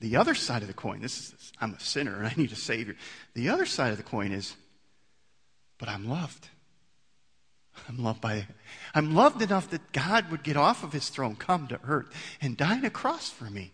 The 0.00 0.16
other 0.16 0.34
side 0.34 0.62
of 0.62 0.68
the 0.68 0.74
coin, 0.74 1.00
this 1.00 1.18
is, 1.18 1.52
I'm 1.60 1.74
a 1.74 1.80
sinner 1.80 2.16
and 2.16 2.26
I 2.26 2.34
need 2.36 2.52
a 2.52 2.56
Savior. 2.56 2.96
The 3.34 3.48
other 3.48 3.66
side 3.66 3.90
of 3.90 3.96
the 3.96 4.02
coin 4.02 4.32
is, 4.32 4.54
but 5.78 5.88
I'm 5.88 6.08
loved. 6.08 6.48
I'm 7.88 8.02
loved 8.02 8.20
by, 8.20 8.46
I'm 8.94 9.14
loved 9.14 9.42
enough 9.42 9.70
that 9.70 9.92
God 9.92 10.30
would 10.30 10.42
get 10.42 10.56
off 10.56 10.84
of 10.84 10.92
his 10.92 11.08
throne, 11.08 11.36
come 11.36 11.66
to 11.68 11.80
earth, 11.86 12.12
and 12.40 12.56
die 12.56 12.76
on 12.76 12.84
a 12.84 12.90
cross 12.90 13.30
for 13.30 13.44
me. 13.44 13.72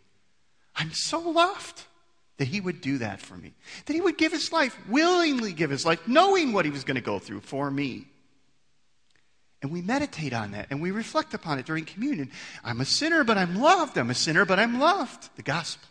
I'm 0.74 0.92
so 0.92 1.18
loved 1.18 1.82
that 2.38 2.48
he 2.48 2.60
would 2.60 2.80
do 2.80 2.98
that 2.98 3.20
for 3.20 3.36
me. 3.36 3.52
That 3.84 3.92
he 3.92 4.00
would 4.00 4.16
give 4.16 4.32
his 4.32 4.50
life, 4.50 4.76
willingly 4.88 5.52
give 5.52 5.70
his 5.70 5.84
life, 5.84 6.08
knowing 6.08 6.52
what 6.52 6.64
he 6.64 6.70
was 6.70 6.84
going 6.84 6.94
to 6.94 7.02
go 7.02 7.18
through 7.18 7.40
for 7.40 7.70
me. 7.70 8.06
And 9.62 9.70
we 9.70 9.82
meditate 9.82 10.32
on 10.32 10.52
that 10.52 10.68
and 10.70 10.80
we 10.80 10.90
reflect 10.90 11.34
upon 11.34 11.58
it 11.58 11.66
during 11.66 11.84
communion. 11.84 12.30
I'm 12.64 12.80
a 12.80 12.86
sinner, 12.86 13.24
but 13.24 13.36
I'm 13.36 13.56
loved. 13.56 13.98
I'm 13.98 14.10
a 14.10 14.14
sinner, 14.14 14.44
but 14.44 14.58
I'm 14.58 14.78
loved. 14.78 15.28
The 15.36 15.42
gospel. 15.42 15.86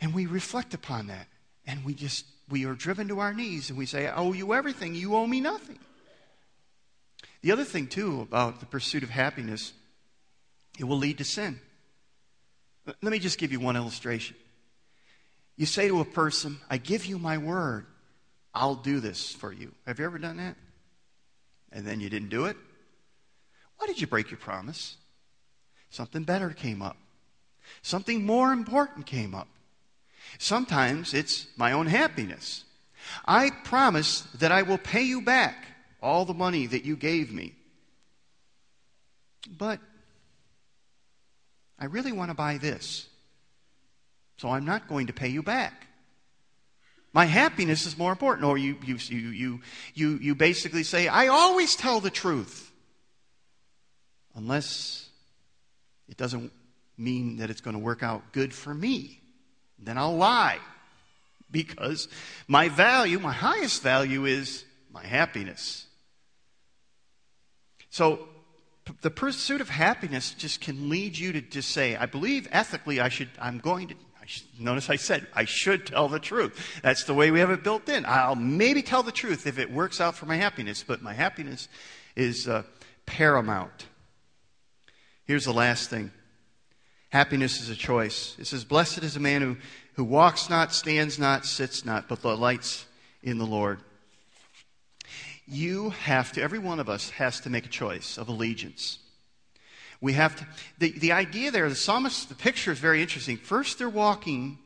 And 0.00 0.12
we 0.12 0.26
reflect 0.26 0.74
upon 0.74 1.06
that. 1.06 1.26
And 1.66 1.84
we 1.84 1.94
just, 1.94 2.26
we 2.50 2.66
are 2.66 2.74
driven 2.74 3.08
to 3.08 3.20
our 3.20 3.32
knees 3.32 3.70
and 3.70 3.78
we 3.78 3.86
say, 3.86 4.08
I 4.08 4.16
owe 4.16 4.32
you 4.32 4.52
everything. 4.52 4.94
You 4.94 5.14
owe 5.14 5.26
me 5.26 5.40
nothing. 5.40 5.78
The 7.40 7.52
other 7.52 7.64
thing, 7.64 7.86
too, 7.86 8.20
about 8.20 8.60
the 8.60 8.66
pursuit 8.66 9.02
of 9.02 9.10
happiness, 9.10 9.72
it 10.78 10.84
will 10.84 10.98
lead 10.98 11.18
to 11.18 11.24
sin. 11.24 11.58
Let 12.86 13.02
me 13.02 13.18
just 13.18 13.38
give 13.38 13.52
you 13.52 13.60
one 13.60 13.76
illustration. 13.76 14.36
You 15.56 15.66
say 15.66 15.88
to 15.88 16.00
a 16.00 16.04
person, 16.04 16.58
I 16.68 16.78
give 16.78 17.06
you 17.06 17.18
my 17.18 17.38
word, 17.38 17.86
I'll 18.54 18.74
do 18.74 19.00
this 19.00 19.32
for 19.32 19.52
you. 19.52 19.72
Have 19.86 19.98
you 19.98 20.04
ever 20.04 20.18
done 20.18 20.36
that? 20.38 20.56
And 21.72 21.86
then 21.86 22.00
you 22.00 22.10
didn't 22.10 22.28
do 22.28 22.46
it? 22.46 22.56
Why 23.82 23.88
did 23.88 24.00
you 24.00 24.06
break 24.06 24.30
your 24.30 24.38
promise? 24.38 24.96
Something 25.90 26.22
better 26.22 26.50
came 26.50 26.82
up. 26.82 26.96
Something 27.82 28.24
more 28.24 28.52
important 28.52 29.06
came 29.06 29.34
up. 29.34 29.48
Sometimes 30.38 31.12
it's 31.12 31.48
my 31.56 31.72
own 31.72 31.88
happiness. 31.88 32.62
I 33.26 33.50
promise 33.64 34.20
that 34.38 34.52
I 34.52 34.62
will 34.62 34.78
pay 34.78 35.02
you 35.02 35.20
back 35.20 35.66
all 36.00 36.24
the 36.24 36.32
money 36.32 36.66
that 36.66 36.84
you 36.84 36.94
gave 36.94 37.32
me. 37.32 37.54
But 39.50 39.80
I 41.76 41.86
really 41.86 42.12
want 42.12 42.30
to 42.30 42.36
buy 42.36 42.58
this. 42.58 43.08
So 44.36 44.50
I'm 44.50 44.64
not 44.64 44.86
going 44.86 45.08
to 45.08 45.12
pay 45.12 45.28
you 45.28 45.42
back. 45.42 45.88
My 47.12 47.24
happiness 47.24 47.84
is 47.84 47.98
more 47.98 48.12
important. 48.12 48.46
Or 48.46 48.56
you, 48.56 48.76
you, 48.84 48.94
you, 49.08 49.30
you, 49.30 49.60
you, 49.94 50.18
you 50.22 50.34
basically 50.36 50.84
say, 50.84 51.08
I 51.08 51.26
always 51.26 51.74
tell 51.74 51.98
the 51.98 52.10
truth 52.10 52.68
unless 54.34 55.08
it 56.08 56.16
doesn't 56.16 56.52
mean 56.96 57.38
that 57.38 57.50
it's 57.50 57.60
going 57.60 57.76
to 57.76 57.82
work 57.82 58.02
out 58.02 58.32
good 58.32 58.52
for 58.52 58.74
me. 58.74 59.20
Then 59.78 59.98
I'll 59.98 60.16
lie 60.16 60.58
because 61.50 62.08
my 62.48 62.68
value, 62.68 63.18
my 63.18 63.32
highest 63.32 63.82
value, 63.82 64.24
is 64.24 64.64
my 64.92 65.04
happiness. 65.04 65.86
So 67.90 68.28
the 69.02 69.10
pursuit 69.10 69.60
of 69.60 69.68
happiness 69.68 70.32
just 70.32 70.60
can 70.60 70.88
lead 70.88 71.16
you 71.18 71.32
to 71.32 71.40
just 71.40 71.70
say, 71.70 71.94
I 71.96 72.06
believe 72.06 72.48
ethically 72.50 73.00
I 73.00 73.08
should, 73.08 73.28
I'm 73.38 73.58
going 73.58 73.88
to, 73.88 73.94
I 74.20 74.26
notice 74.58 74.88
I 74.88 74.96
said, 74.96 75.26
I 75.34 75.44
should 75.44 75.86
tell 75.86 76.08
the 76.08 76.18
truth. 76.18 76.80
That's 76.82 77.04
the 77.04 77.14
way 77.14 77.30
we 77.30 77.40
have 77.40 77.50
it 77.50 77.62
built 77.62 77.88
in. 77.88 78.04
I'll 78.06 78.34
maybe 78.34 78.82
tell 78.82 79.02
the 79.02 79.12
truth 79.12 79.46
if 79.46 79.58
it 79.58 79.70
works 79.70 80.00
out 80.00 80.14
for 80.14 80.26
my 80.26 80.36
happiness, 80.36 80.84
but 80.86 81.02
my 81.02 81.12
happiness 81.12 81.68
is 82.16 82.48
uh, 82.48 82.62
paramount. 83.04 83.86
Here's 85.32 85.46
the 85.46 85.54
last 85.54 85.88
thing 85.88 86.10
happiness 87.08 87.58
is 87.62 87.70
a 87.70 87.74
choice. 87.74 88.36
It 88.38 88.46
says, 88.46 88.64
Blessed 88.64 89.02
is 89.02 89.16
a 89.16 89.18
man 89.18 89.40
who, 89.40 89.56
who 89.94 90.04
walks 90.04 90.50
not, 90.50 90.74
stands 90.74 91.18
not, 91.18 91.46
sits 91.46 91.86
not, 91.86 92.06
but 92.06 92.20
delights 92.20 92.84
in 93.22 93.38
the 93.38 93.46
Lord. 93.46 93.78
You 95.48 95.88
have 95.88 96.32
to, 96.32 96.42
every 96.42 96.58
one 96.58 96.80
of 96.80 96.90
us 96.90 97.08
has 97.08 97.40
to 97.40 97.48
make 97.48 97.64
a 97.64 97.70
choice 97.70 98.18
of 98.18 98.28
allegiance. 98.28 98.98
We 100.02 100.12
have 100.12 100.36
to, 100.36 100.46
the, 100.78 100.90
the 100.98 101.12
idea 101.12 101.50
there, 101.50 101.66
the 101.70 101.76
psalmist, 101.76 102.28
the 102.28 102.34
picture 102.34 102.70
is 102.70 102.78
very 102.78 103.00
interesting. 103.00 103.38
First 103.38 103.78
they're 103.78 103.88
walking, 103.88 104.58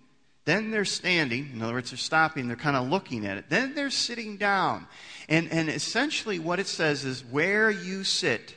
then 0.47 0.73
they're 0.73 0.85
standing. 0.85 1.49
In 1.55 1.63
other 1.63 1.75
words, 1.75 1.93
they're 1.93 1.97
stopping, 1.97 2.49
they're 2.49 2.57
kind 2.57 2.77
of 2.77 2.89
looking 2.89 3.25
at 3.25 3.39
it. 3.39 3.45
Then 3.49 3.77
they're 3.77 3.89
sitting 3.89 4.37
down. 4.37 4.89
And, 5.29 5.49
and 5.53 5.69
essentially 5.69 6.41
what 6.41 6.59
it 6.59 6.67
says 6.67 7.05
is 7.05 7.25
where 7.25 7.71
you 7.71 8.03
sit 8.03 8.57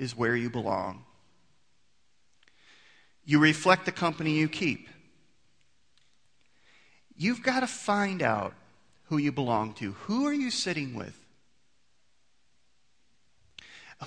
is 0.00 0.16
where 0.16 0.34
you 0.34 0.48
belong. 0.48 1.04
You 3.24 3.38
reflect 3.38 3.84
the 3.84 3.92
company 3.92 4.38
you 4.38 4.48
keep. 4.48 4.88
You've 7.16 7.42
got 7.42 7.60
to 7.60 7.66
find 7.66 8.22
out 8.22 8.54
who 9.04 9.18
you 9.18 9.30
belong 9.30 9.74
to. 9.74 9.92
Who 9.92 10.26
are 10.26 10.32
you 10.32 10.50
sitting 10.50 10.94
with? 10.94 11.14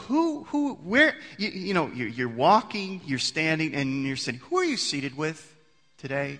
Who, 0.07 0.45
who, 0.45 0.73
where, 0.73 1.15
you, 1.37 1.49
you 1.49 1.73
know, 1.75 1.91
you're, 1.93 2.07
you're 2.07 2.27
walking, 2.27 3.01
you're 3.05 3.19
standing, 3.19 3.75
and 3.75 4.03
you're 4.03 4.15
sitting. 4.15 4.41
Who 4.49 4.57
are 4.57 4.63
you 4.63 4.77
seated 4.77 5.15
with 5.15 5.55
today? 5.99 6.39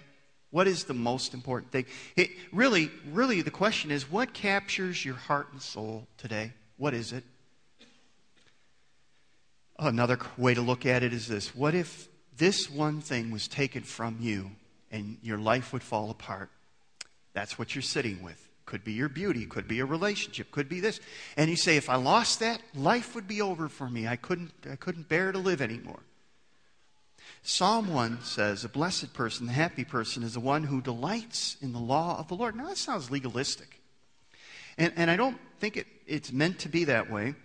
What 0.50 0.68
is 0.68 0.86
the 0.86 0.96
most 0.96 1.36
important 1.36 1.72
thing? 1.72 1.86
It, 2.16 2.32
really, 2.52 2.90
really, 3.12 3.44
the 3.44 3.52
question 3.52 3.92
is 3.92 4.10
what 4.10 4.34
captures 4.34 5.06
your 5.06 5.16
heart 5.16 5.50
and 5.52 5.62
soul 5.62 6.08
today? 6.18 6.54
What 6.78 6.96
is 6.96 7.14
it? 7.14 7.24
Another 9.86 10.18
way 10.38 10.54
to 10.54 10.62
look 10.62 10.86
at 10.86 11.04
it 11.04 11.14
is 11.14 11.28
this 11.28 11.56
What 11.56 11.76
if 11.76 12.08
this 12.38 12.70
one 12.70 13.02
thing 13.02 13.32
was 13.32 13.48
taken 13.48 13.84
from 13.84 14.18
you 14.20 14.52
and 14.92 15.18
your 15.22 15.38
life 15.38 15.74
would 15.74 15.84
fall 15.84 16.10
apart? 16.10 16.50
That's 17.34 17.58
what 17.60 17.76
you're 17.76 17.82
sitting 17.82 18.24
with. 18.24 18.50
Could 18.66 18.84
be 18.84 18.94
your 18.94 19.10
beauty, 19.10 19.46
could 19.46 19.68
be 19.68 19.82
a 19.82 19.86
relationship, 19.86 20.52
could 20.52 20.70
be 20.70 20.80
this. 20.80 21.00
And 21.36 21.50
you 21.50 21.58
say, 21.58 21.76
if 21.76 21.90
I 21.90 21.96
lost 21.96 22.40
that, 22.40 22.62
life 22.74 23.14
would 23.14 23.28
be 23.28 23.42
over 23.42 23.68
for 23.68 23.90
me. 23.90 24.08
I 24.08 24.16
couldn't, 24.16 24.54
I 24.72 24.78
couldn't 24.78 25.10
bear 25.10 25.32
to 25.32 25.38
live 25.38 25.62
anymore. 25.62 26.00
Psalm 27.42 27.94
1 27.94 28.22
says, 28.24 28.64
A 28.64 28.70
blessed 28.70 29.14
person, 29.14 29.48
the 29.48 29.54
happy 29.54 29.84
person, 29.84 30.24
is 30.24 30.34
the 30.34 30.40
one 30.40 30.64
who 30.64 30.82
delights 30.82 31.58
in 31.62 31.74
the 31.74 31.80
law 31.80 32.18
of 32.18 32.30
the 32.30 32.36
Lord. 32.36 32.56
Now, 32.56 32.68
that 32.68 32.78
sounds 32.78 33.12
legalistic. 33.12 33.82
And, 34.78 34.94
and 34.96 35.12
I 35.12 35.18
don't 35.18 35.38
think 35.60 35.76
it, 35.76 35.88
it's 36.08 36.32
meant 36.32 36.60
to 36.60 36.70
be 36.70 36.86
that 36.86 37.12
way. 37.12 37.36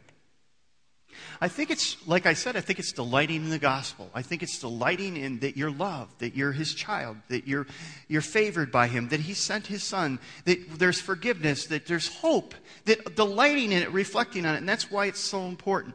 I 1.40 1.48
think 1.48 1.70
it's, 1.70 1.96
like 2.06 2.26
I 2.26 2.34
said, 2.34 2.56
I 2.56 2.60
think 2.60 2.78
it's 2.78 2.92
delighting 2.92 3.44
in 3.44 3.50
the 3.50 3.58
gospel. 3.58 4.10
I 4.14 4.22
think 4.22 4.42
it's 4.42 4.58
delighting 4.58 5.16
in 5.16 5.38
that 5.40 5.56
you're 5.56 5.70
loved, 5.70 6.18
that 6.18 6.34
you're 6.34 6.52
his 6.52 6.74
child, 6.74 7.16
that 7.28 7.46
you're, 7.46 7.66
you're 8.08 8.22
favored 8.22 8.72
by 8.72 8.88
him, 8.88 9.08
that 9.08 9.20
he 9.20 9.34
sent 9.34 9.66
his 9.66 9.82
son, 9.82 10.18
that 10.46 10.78
there's 10.78 11.00
forgiveness, 11.00 11.66
that 11.66 11.86
there's 11.86 12.08
hope, 12.08 12.54
that 12.86 13.14
delighting 13.14 13.72
in 13.72 13.82
it, 13.82 13.92
reflecting 13.92 14.46
on 14.46 14.54
it. 14.54 14.58
And 14.58 14.68
that's 14.68 14.90
why 14.90 15.06
it's 15.06 15.20
so 15.20 15.46
important. 15.46 15.94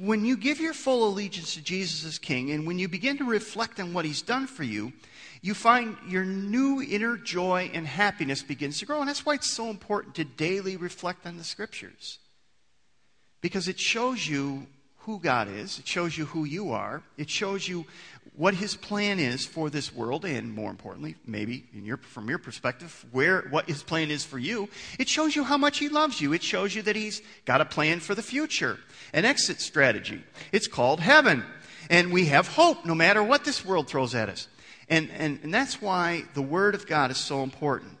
When 0.00 0.24
you 0.24 0.36
give 0.36 0.60
your 0.60 0.74
full 0.74 1.06
allegiance 1.06 1.54
to 1.54 1.62
Jesus 1.62 2.04
as 2.04 2.18
king, 2.18 2.50
and 2.50 2.66
when 2.66 2.78
you 2.78 2.88
begin 2.88 3.18
to 3.18 3.24
reflect 3.24 3.78
on 3.80 3.92
what 3.92 4.04
he's 4.04 4.22
done 4.22 4.46
for 4.46 4.62
you, 4.62 4.92
you 5.42 5.54
find 5.54 5.96
your 6.08 6.24
new 6.24 6.82
inner 6.82 7.16
joy 7.16 7.70
and 7.72 7.86
happiness 7.86 8.42
begins 8.42 8.78
to 8.78 8.86
grow. 8.86 9.00
And 9.00 9.08
that's 9.08 9.24
why 9.24 9.34
it's 9.34 9.50
so 9.50 9.70
important 9.70 10.14
to 10.16 10.24
daily 10.24 10.76
reflect 10.76 11.26
on 11.26 11.36
the 11.36 11.44
scriptures 11.44 12.18
because 13.40 13.68
it 13.68 13.78
shows 13.78 14.26
you 14.26 14.66
who 15.00 15.18
God 15.18 15.48
is, 15.48 15.78
it 15.78 15.86
shows 15.86 16.18
you 16.18 16.26
who 16.26 16.44
you 16.44 16.72
are, 16.72 17.02
it 17.16 17.30
shows 17.30 17.66
you 17.66 17.86
what 18.36 18.54
His 18.54 18.76
plan 18.76 19.18
is 19.18 19.44
for 19.46 19.68
this 19.68 19.92
world, 19.92 20.24
and 20.24 20.52
more 20.52 20.70
importantly, 20.70 21.16
maybe 21.26 21.64
your, 21.72 21.96
from 21.96 22.28
your 22.28 22.38
perspective, 22.38 23.04
where 23.10 23.42
what 23.50 23.66
His 23.68 23.82
plan 23.82 24.10
is 24.10 24.24
for 24.24 24.38
you. 24.38 24.68
It 24.98 25.08
shows 25.08 25.34
you 25.34 25.44
how 25.44 25.58
much 25.58 25.78
He 25.78 25.88
loves 25.88 26.20
you. 26.20 26.32
It 26.32 26.42
shows 26.42 26.74
you 26.74 26.82
that 26.82 26.94
He's 26.94 27.22
got 27.44 27.60
a 27.60 27.64
plan 27.64 28.00
for 28.00 28.14
the 28.14 28.22
future, 28.22 28.78
an 29.12 29.24
exit 29.24 29.60
strategy. 29.60 30.22
It's 30.52 30.68
called 30.68 31.00
heaven, 31.00 31.44
and 31.90 32.12
we 32.12 32.26
have 32.26 32.46
hope 32.48 32.84
no 32.84 32.94
matter 32.94 33.22
what 33.22 33.44
this 33.44 33.64
world 33.64 33.88
throws 33.88 34.14
at 34.14 34.28
us. 34.28 34.46
And, 34.88 35.10
and, 35.10 35.40
and 35.42 35.52
that's 35.52 35.82
why 35.82 36.24
the 36.34 36.42
Word 36.42 36.74
of 36.74 36.86
God 36.86 37.10
is 37.10 37.18
so 37.18 37.42
important 37.42 37.97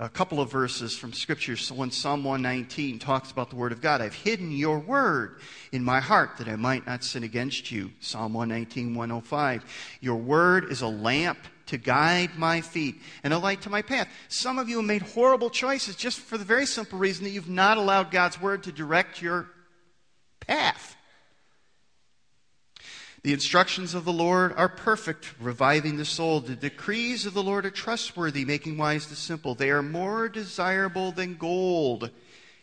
a 0.00 0.08
couple 0.08 0.40
of 0.40 0.50
verses 0.50 0.96
from 0.96 1.12
Scripture. 1.12 1.58
So 1.58 1.74
when 1.74 1.90
Psalm 1.90 2.24
119 2.24 2.98
talks 2.98 3.30
about 3.30 3.50
the 3.50 3.56
Word 3.56 3.70
of 3.70 3.82
God, 3.82 4.00
I've 4.00 4.14
hidden 4.14 4.50
your 4.50 4.78
Word 4.78 5.40
in 5.72 5.84
my 5.84 6.00
heart 6.00 6.38
that 6.38 6.48
I 6.48 6.56
might 6.56 6.86
not 6.86 7.04
sin 7.04 7.22
against 7.22 7.70
you. 7.70 7.90
Psalm 8.00 8.32
119, 8.32 8.94
105. 8.94 9.98
Your 10.00 10.16
Word 10.16 10.72
is 10.72 10.80
a 10.80 10.88
lamp 10.88 11.38
to 11.66 11.76
guide 11.76 12.30
my 12.38 12.62
feet 12.62 12.96
and 13.22 13.34
a 13.34 13.38
light 13.38 13.60
to 13.60 13.70
my 13.70 13.82
path. 13.82 14.08
Some 14.28 14.58
of 14.58 14.70
you 14.70 14.78
have 14.78 14.86
made 14.86 15.02
horrible 15.02 15.50
choices 15.50 15.96
just 15.96 16.18
for 16.18 16.38
the 16.38 16.46
very 16.46 16.64
simple 16.64 16.98
reason 16.98 17.24
that 17.24 17.30
you've 17.30 17.50
not 17.50 17.76
allowed 17.76 18.10
God's 18.10 18.40
Word 18.40 18.62
to 18.62 18.72
direct 18.72 19.20
your 19.20 19.50
path. 20.40 20.96
The 23.22 23.32
instructions 23.34 23.94
of 23.94 24.06
the 24.06 24.12
Lord 24.12 24.54
are 24.56 24.68
perfect, 24.68 25.34
reviving 25.40 25.98
the 25.98 26.06
soul. 26.06 26.40
The 26.40 26.56
decrees 26.56 27.26
of 27.26 27.34
the 27.34 27.42
Lord 27.42 27.66
are 27.66 27.70
trustworthy, 27.70 28.46
making 28.46 28.78
wise 28.78 29.06
the 29.08 29.16
simple. 29.16 29.54
They 29.54 29.70
are 29.70 29.82
more 29.82 30.28
desirable 30.28 31.12
than 31.12 31.36
gold, 31.36 32.10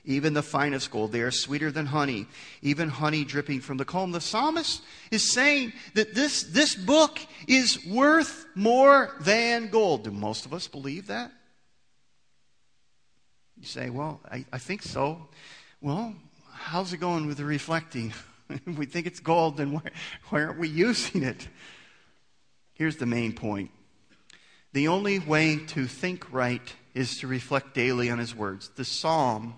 even 0.04 0.34
the 0.34 0.42
finest 0.42 0.90
gold. 0.90 1.12
They 1.12 1.22
are 1.22 1.30
sweeter 1.30 1.72
than 1.72 1.86
honey, 1.86 2.26
even 2.64 2.90
honey 2.90 3.24
dripping 3.24 3.62
from 3.62 3.78
the 3.78 3.86
comb. 3.86 4.12
The 4.12 4.22
psalmist 4.22 4.82
is 5.12 5.32
saying 5.32 5.74
that 5.94 6.16
this, 6.16 6.42
this 6.44 6.74
book 6.74 7.20
is 7.48 7.86
worth 7.86 8.48
more 8.56 9.16
than 9.20 9.70
gold. 9.70 10.06
Do 10.06 10.12
most 10.12 10.48
of 10.48 10.56
us 10.56 10.68
believe 10.68 11.06
that? 11.08 11.32
You 13.60 13.66
say, 13.66 13.92
well, 13.92 14.22
I, 14.32 14.46
I 14.52 14.58
think 14.58 14.82
so. 14.82 15.28
Well, 15.82 16.16
how's 16.52 16.94
it 16.94 16.98
going 16.98 17.28
with 17.28 17.38
the 17.38 17.46
reflecting? 17.46 18.14
if 18.50 18.66
we 18.78 18.86
think 18.86 19.08
it's 19.08 19.20
gold, 19.20 19.58
then 19.58 19.72
why, 19.72 19.82
why 20.30 20.44
aren't 20.44 20.60
we 20.60 20.68
using 20.68 21.24
it? 21.24 21.48
Here's 22.74 22.98
the 22.98 23.06
main 23.06 23.34
point 23.34 23.72
the 24.74 24.90
only 24.90 25.18
way 25.18 25.58
to 25.68 25.88
think 25.88 26.32
right 26.32 26.74
is 26.94 27.18
to 27.20 27.28
reflect 27.28 27.74
daily 27.74 28.10
on 28.10 28.20
his 28.20 28.36
words. 28.36 28.70
The 28.76 28.86
psalm, 28.86 29.56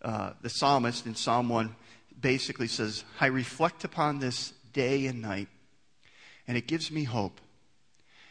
uh, 0.00 0.32
the 0.40 0.48
psalmist 0.48 1.06
in 1.06 1.14
Psalm 1.14 1.48
1 1.48 1.74
basically 2.18 2.68
says, 2.68 3.04
I 3.20 3.26
reflect 3.26 3.84
upon 3.84 4.20
this 4.20 4.54
day 4.72 5.06
and 5.06 5.20
night, 5.20 5.48
and 6.48 6.56
it 6.56 6.66
gives 6.66 6.90
me 6.90 7.04
hope. 7.04 7.40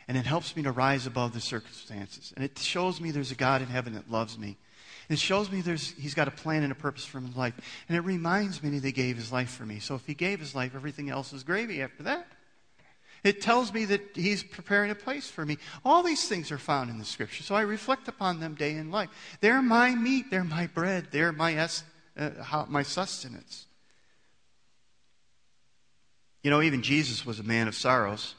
And 0.08 0.18
it 0.18 0.26
helps 0.26 0.56
me 0.56 0.64
to 0.64 0.72
rise 0.72 1.06
above 1.06 1.34
the 1.34 1.40
circumstances. 1.40 2.34
And 2.36 2.44
it 2.44 2.58
shows 2.58 3.00
me 3.00 3.12
there's 3.12 3.32
a 3.32 3.36
God 3.36 3.62
in 3.62 3.68
heaven 3.68 3.94
that 3.94 4.10
loves 4.10 4.38
me. 4.38 4.58
It 5.10 5.20
shows 5.20 5.52
me 5.52 5.62
there's, 5.62 5.92
he's 5.92 6.14
got 6.14 6.28
a 6.28 6.32
plan 6.32 6.64
and 6.64 6.72
a 6.72 6.76
purpose 6.76 7.06
for 7.06 7.20
his 7.20 7.36
life. 7.36 7.54
And 7.88 7.98
it 7.98 8.02
reminds 8.02 8.64
me 8.64 8.70
that 8.80 8.86
he 8.86 8.92
gave 8.92 9.18
his 9.18 9.32
life 9.32 9.50
for 9.50 9.66
me. 9.66 9.80
So 9.80 9.96
if 9.96 10.06
he 10.06 10.14
gave 10.14 10.40
his 10.40 10.56
life, 10.56 10.74
everything 10.76 11.10
else 11.10 11.34
is 11.34 11.44
gravy 11.44 11.82
after 11.82 12.04
that. 12.04 12.28
It 13.24 13.42
tells 13.42 13.74
me 13.74 13.86
that 13.86 14.02
he's 14.16 14.44
preparing 14.44 14.92
a 14.92 14.96
place 14.96 15.30
for 15.30 15.46
me. 15.46 15.58
All 15.86 16.04
these 16.04 16.28
things 16.28 16.52
are 16.52 16.58
found 16.58 16.90
in 16.90 17.00
the 17.00 17.06
scripture. 17.06 17.44
So 17.44 17.56
I 17.56 17.62
reflect 17.62 18.08
upon 18.08 18.40
them 18.40 18.54
day 18.54 18.74
and 18.74 18.92
night. 18.92 19.10
They're 19.40 19.62
my 19.62 19.96
meat, 19.96 20.26
they're 20.30 20.44
my 20.44 20.68
bread, 20.68 21.08
they're 21.12 21.32
my, 21.32 21.54
es- 21.56 21.84
uh, 22.18 22.32
how, 22.42 22.66
my 22.68 22.84
sustenance. 22.84 23.66
You 26.44 26.52
know, 26.52 26.62
even 26.62 26.82
Jesus 26.82 27.26
was 27.26 27.40
a 27.40 27.44
man 27.44 27.70
of 27.70 27.76
sorrows, 27.76 28.36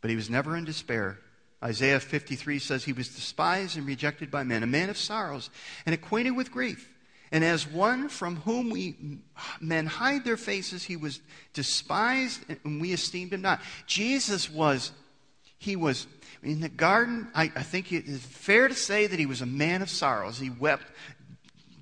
but 0.00 0.10
he 0.10 0.16
was 0.16 0.28
never 0.28 0.56
in 0.56 0.64
despair. 0.64 1.18
Isaiah 1.66 1.98
53 1.98 2.60
says 2.60 2.84
he 2.84 2.92
was 2.92 3.08
despised 3.08 3.76
and 3.76 3.86
rejected 3.86 4.30
by 4.30 4.44
men, 4.44 4.62
a 4.62 4.68
man 4.68 4.88
of 4.88 4.96
sorrows 4.96 5.50
and 5.84 5.94
acquainted 5.94 6.30
with 6.30 6.52
grief. 6.52 6.92
And 7.32 7.42
as 7.42 7.66
one 7.66 8.08
from 8.08 8.36
whom 8.36 8.70
we 8.70 9.18
men 9.60 9.86
hide 9.86 10.24
their 10.24 10.36
faces, 10.36 10.84
he 10.84 10.94
was 10.94 11.20
despised 11.54 12.40
and 12.64 12.80
we 12.80 12.92
esteemed 12.92 13.32
him 13.32 13.42
not. 13.42 13.60
Jesus 13.86 14.48
was, 14.48 14.92
he 15.58 15.74
was 15.74 16.06
in 16.40 16.60
the 16.60 16.68
garden. 16.68 17.26
I, 17.34 17.50
I 17.56 17.64
think 17.64 17.92
it 17.92 18.06
is 18.06 18.22
fair 18.24 18.68
to 18.68 18.74
say 18.74 19.08
that 19.08 19.18
he 19.18 19.26
was 19.26 19.40
a 19.40 19.46
man 19.46 19.82
of 19.82 19.90
sorrows. 19.90 20.38
He 20.38 20.50
wept 20.50 20.84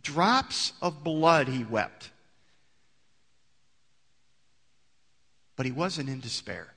drops 0.03 0.73
of 0.81 1.03
blood, 1.03 1.49
he 1.49 1.65
wept. 1.65 2.11
But 5.57 5.67
he 5.67 5.73
wasn't 5.73 6.09
in 6.09 6.21
despair. 6.21 6.74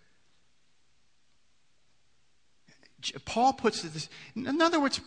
Paul 3.25 3.53
puts 3.53 3.81
this. 3.83 4.09
In 4.35 4.61
other 4.61 4.79
words, 4.79 4.99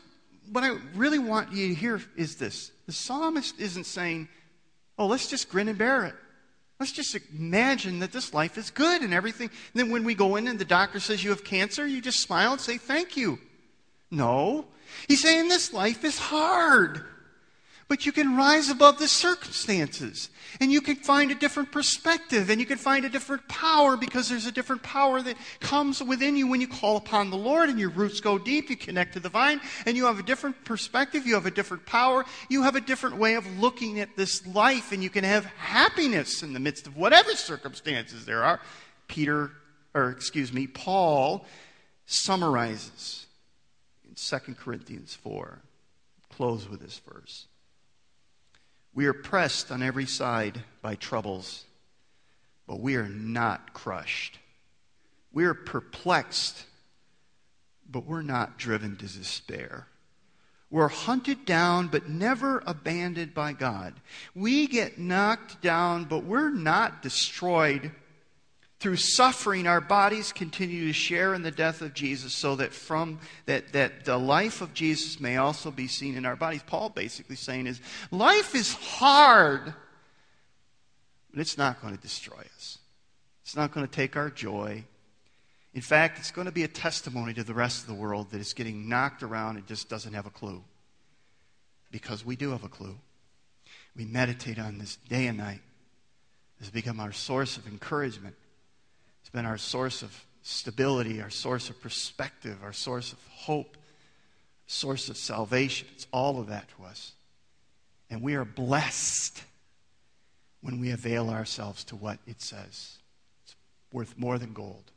what 0.53 0.65
I 0.65 0.77
really 0.95 1.19
want 1.19 1.53
you 1.53 1.69
to 1.69 1.75
hear 1.75 2.01
is 2.17 2.37
this 2.37 2.73
the 2.87 2.93
psalmist 2.93 3.59
isn't 3.59 3.85
saying, 3.85 4.29
oh, 4.99 5.07
let's 5.07 5.29
just 5.29 5.49
grin 5.49 5.69
and 5.69 5.79
bear 5.79 6.07
it. 6.07 6.15
Let's 6.79 6.93
just 6.93 7.17
imagine 7.37 7.99
that 7.99 8.11
this 8.11 8.33
life 8.33 8.57
is 8.57 8.71
good 8.71 9.03
and 9.03 9.13
everything. 9.13 9.51
And 9.75 9.81
then 9.81 9.91
when 9.91 10.03
we 10.03 10.15
go 10.15 10.37
in 10.37 10.49
and 10.49 10.59
the 10.59 10.65
doctor 10.65 10.99
says 10.99 11.23
you 11.23 11.31
have 11.31 11.45
cancer, 11.45 11.87
you 11.87 12.01
just 12.01 12.21
smile 12.21 12.53
and 12.53 12.61
say, 12.61 12.79
thank 12.79 13.19
you. 13.19 13.39
No. 14.11 14.65
He's 15.07 15.21
saying 15.21 15.49
this 15.49 15.75
life 15.75 16.05
is 16.05 16.19
hard. 16.19 17.05
But 17.91 18.07
you 18.07 18.13
can 18.13 18.37
rise 18.37 18.71
above 18.71 19.01
the 19.01 19.09
circumstances 19.09 20.31
and 20.61 20.71
you 20.71 20.81
can 20.81 20.95
find 20.95 21.33
a 21.33 21.35
different 21.35 21.73
perspective 21.73 22.49
and 22.49 22.61
you 22.61 22.65
can 22.65 22.79
find 22.79 23.05
a 23.05 23.09
different 23.09 23.49
power 23.49 23.97
because 23.97 24.29
there's 24.29 24.47
a 24.47 24.53
different 24.53 24.85
power 24.85 25.21
that 25.21 25.37
comes 25.59 26.01
within 26.01 26.37
you 26.37 26.47
when 26.47 26.61
you 26.61 26.69
call 26.69 26.97
upon 26.97 27.31
the 27.31 27.37
Lord 27.37 27.69
and 27.69 27.81
your 27.81 27.91
roots 27.91 28.21
go 28.21 28.39
deep. 28.39 28.71
You 28.71 28.77
connect 28.77 29.15
to 29.15 29.21
the 29.21 29.29
vine 29.29 29.61
and 29.87 29.97
you 29.97 30.05
have 30.05 30.21
a 30.21 30.23
different 30.23 30.65
perspective. 30.65 31.27
You 31.27 31.35
have 31.35 31.47
a 31.47 31.51
different 31.51 31.85
power. 31.85 32.25
You 32.49 32.63
have 32.63 32.77
a 32.77 32.81
different 32.81 33.17
way 33.17 33.35
of 33.35 33.45
looking 33.59 33.99
at 33.99 34.17
this 34.17 34.47
life 34.47 34.93
and 34.93 35.03
you 35.03 35.11
can 35.11 35.25
have 35.25 35.45
happiness 35.47 36.45
in 36.45 36.53
the 36.53 36.61
midst 36.61 36.87
of 36.87 36.97
whatever 36.97 37.33
circumstances 37.33 38.25
there 38.25 38.45
are. 38.45 38.61
Peter, 39.09 39.51
or 39.95 40.11
excuse 40.11 40.53
me, 40.53 40.69
Paul 40.69 41.45
summarizes 42.07 43.27
in 44.09 44.15
2 44.15 44.55
Corinthians 44.55 45.13
4. 45.13 45.59
Close 46.33 46.69
with 46.69 46.79
this 46.79 47.01
verse. 47.05 47.49
We 48.95 49.07
are 49.07 49.13
pressed 49.13 49.71
on 49.71 49.83
every 49.83 50.07
side 50.07 50.63
by 50.83 50.97
troubles, 50.97 51.65
but 52.67 52.81
we 52.81 52.97
are 52.97 53.09
not 53.09 53.73
crushed. 53.73 54.39
We 55.33 55.45
are 55.45 55.55
perplexed, 55.55 56.65
but 57.89 58.05
we're 58.05 58.23
not 58.23 58.59
driven 58.59 58.97
to 58.97 59.07
despair. 59.07 59.87
We're 60.71 60.89
hunted 60.89 61.45
down, 61.45 61.89
but 61.89 62.09
never 62.09 62.63
abandoned 62.65 63.35
by 63.35 63.53
God. 63.53 63.95
We 64.35 64.69
get 64.69 64.99
knocked 64.99 65.61
down, 65.61 66.05
but 66.05 66.25
we're 66.25 66.51
not 66.51 67.03
destroyed 67.03 67.91
through 68.81 68.97
suffering 68.97 69.67
our 69.67 69.81
bodies 69.81 70.33
continue 70.33 70.87
to 70.87 70.93
share 70.93 71.35
in 71.35 71.43
the 71.43 71.51
death 71.51 71.83
of 71.83 71.95
jesus 71.95 72.33
so 72.33 72.57
that 72.57 72.73
from 72.73 73.21
that, 73.47 73.73
that 73.73 74.05
the 74.05 74.17
life 74.17 74.61
of 74.61 74.75
jesus 74.75 75.21
may 75.21 75.37
also 75.37 75.71
be 75.71 75.87
seen 75.87 76.17
in 76.17 76.25
our 76.25 76.37
bodies. 76.37 76.63
Paul 76.67 76.89
basically 76.89 77.37
saying 77.37 77.67
is 77.67 77.81
life 78.11 78.55
is 78.55 78.73
hard 78.75 79.75
but 81.31 81.41
it's 81.41 81.57
not 81.57 81.81
going 81.81 81.95
to 81.95 82.01
destroy 82.01 82.41
us. 82.57 82.79
It's 83.43 83.57
not 83.57 83.73
going 83.73 83.87
to 83.87 83.93
take 83.93 84.17
our 84.17 84.31
joy. 84.31 84.85
In 85.75 85.81
fact 85.81 86.19
it's 86.19 86.31
going 86.31 86.47
to 86.47 86.53
be 86.53 86.65
a 86.65 86.69
testimony 86.69 87.35
to 87.35 87.45
the 87.45 87.55
rest 87.55 87.83
of 87.83 87.87
the 87.87 87.95
world 87.95 88.31
that 88.31 88.41
is 88.41 88.53
getting 88.53 88.89
knocked 88.89 89.23
around 89.23 89.57
and 89.57 89.67
just 89.67 89.89
doesn't 89.89 90.15
have 90.15 90.27
a 90.27 90.31
clue. 90.31 90.63
Because 91.91 92.25
we 92.25 92.37
do 92.37 92.51
have 92.51 92.65
a 92.65 92.69
clue. 92.69 92.97
We 93.97 94.05
meditate 94.05 94.59
on 94.59 94.79
this 94.79 94.97
day 95.09 95.27
and 95.27 95.39
night. 95.39 95.61
Has 96.59 96.71
become 96.71 97.01
our 97.01 97.13
source 97.13 97.57
of 97.57 97.67
encouragement 97.67 98.37
it's 99.31 99.37
been 99.37 99.47
our 99.47 99.59
source 99.59 100.03
of 100.03 100.25
stability, 100.43 101.23
our 101.23 101.31
source 101.31 101.71
of 101.71 101.81
perspective, 101.81 102.59
our 102.65 102.73
source 102.73 103.13
of 103.13 103.19
hope, 103.31 103.77
source 104.67 105.09
of 105.09 105.17
salvation. 105.17 105.87
It's 105.95 106.09
all 106.11 106.41
of 106.41 106.49
that 106.49 106.67
to 106.77 106.85
us. 106.85 107.13
And 108.11 108.23
we 108.23 108.35
are 108.35 108.45
blessed 108.45 109.41
when 110.63 110.81
we 110.81 110.91
avail 110.91 111.31
ourselves 111.31 111.85
to 111.85 111.95
what 111.95 112.19
it 112.27 112.43
says. 112.43 112.99
It's 113.45 113.55
worth 113.93 114.19
more 114.19 114.37
than 114.37 114.53
gold. 114.53 114.91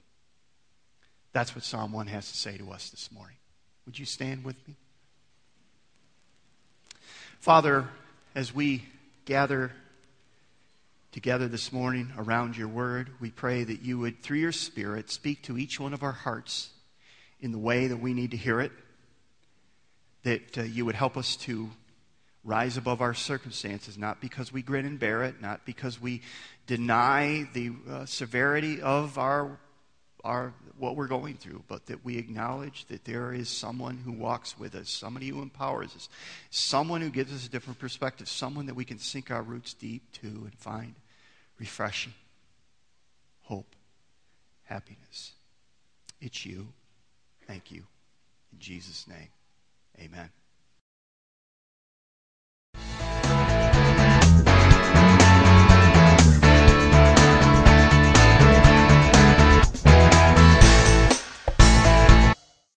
That's 1.31 1.53
what 1.53 1.63
Psalm 1.63 1.91
1 1.91 2.07
has 2.07 2.31
to 2.31 2.35
say 2.35 2.57
to 2.57 2.71
us 2.71 2.89
this 2.89 3.11
morning. 3.11 3.37
Would 3.85 3.99
you 3.99 4.05
stand 4.05 4.43
with 4.43 4.55
me? 4.67 4.73
Father, 7.39 7.87
as 8.33 8.51
we 8.51 8.85
gather 9.25 9.73
together 11.13 11.47
this 11.47 11.71
morning 11.71 12.11
around 12.17 12.57
your 12.57 12.67
word. 12.67 13.11
We 13.21 13.29
pray 13.29 13.63
that 13.63 13.83
you 13.83 13.99
would, 13.99 14.23
through 14.23 14.39
your 14.39 14.51
Spirit, 14.51 15.11
speak 15.11 15.43
to 15.43 15.59
each 15.59 15.79
one 15.79 15.93
of 15.93 16.01
our 16.01 16.11
hearts 16.11 16.71
in 17.39 17.51
the 17.51 17.59
way 17.59 17.87
that 17.87 17.97
we 17.97 18.15
need 18.15 18.31
to 18.31 18.37
hear 18.37 18.59
it, 18.59 18.71
that 20.23 20.57
uh, 20.57 20.63
you 20.63 20.85
would 20.85 20.95
help 20.95 21.15
us 21.15 21.35
to 21.35 21.69
rise 22.43 22.77
above 22.77 22.99
our 22.99 23.13
circumstances, 23.13 23.95
not 23.95 24.21
because 24.21 24.51
we 24.51 24.63
grin 24.63 24.85
and 24.85 24.99
bear 24.99 25.23
it, 25.23 25.39
not 25.39 25.65
because 25.65 26.01
we 26.01 26.21
deny 26.65 27.47
the 27.53 27.71
uh, 27.89 28.05
severity 28.05 28.81
of 28.81 29.19
our, 29.19 29.59
our, 30.23 30.51
what 30.79 30.95
we're 30.95 31.07
going 31.07 31.35
through, 31.35 31.61
but 31.67 31.85
that 31.85 32.03
we 32.03 32.17
acknowledge 32.17 32.85
that 32.85 33.05
there 33.05 33.33
is 33.33 33.49
someone 33.49 33.97
who 33.97 34.11
walks 34.11 34.57
with 34.57 34.73
us, 34.73 34.89
somebody 34.89 35.27
who 35.29 35.43
empowers 35.43 35.95
us, 35.95 36.09
someone 36.49 37.01
who 37.01 37.11
gives 37.11 37.31
us 37.31 37.45
a 37.45 37.49
different 37.49 37.77
perspective, 37.77 38.27
someone 38.27 38.65
that 38.65 38.75
we 38.75 38.83
can 38.83 38.97
sink 38.97 39.29
our 39.29 39.43
roots 39.43 39.75
deep 39.75 40.11
to 40.13 40.27
and 40.27 40.55
find 40.57 40.95
refreshing, 41.59 42.13
hope, 43.43 43.75
happiness. 44.63 45.33
It's 46.21 46.45
you. 46.45 46.67
Thank 47.47 47.71
you. 47.71 47.83
In 48.51 48.59
Jesus' 48.59 49.07
name, 49.07 49.29
amen. 49.99 50.29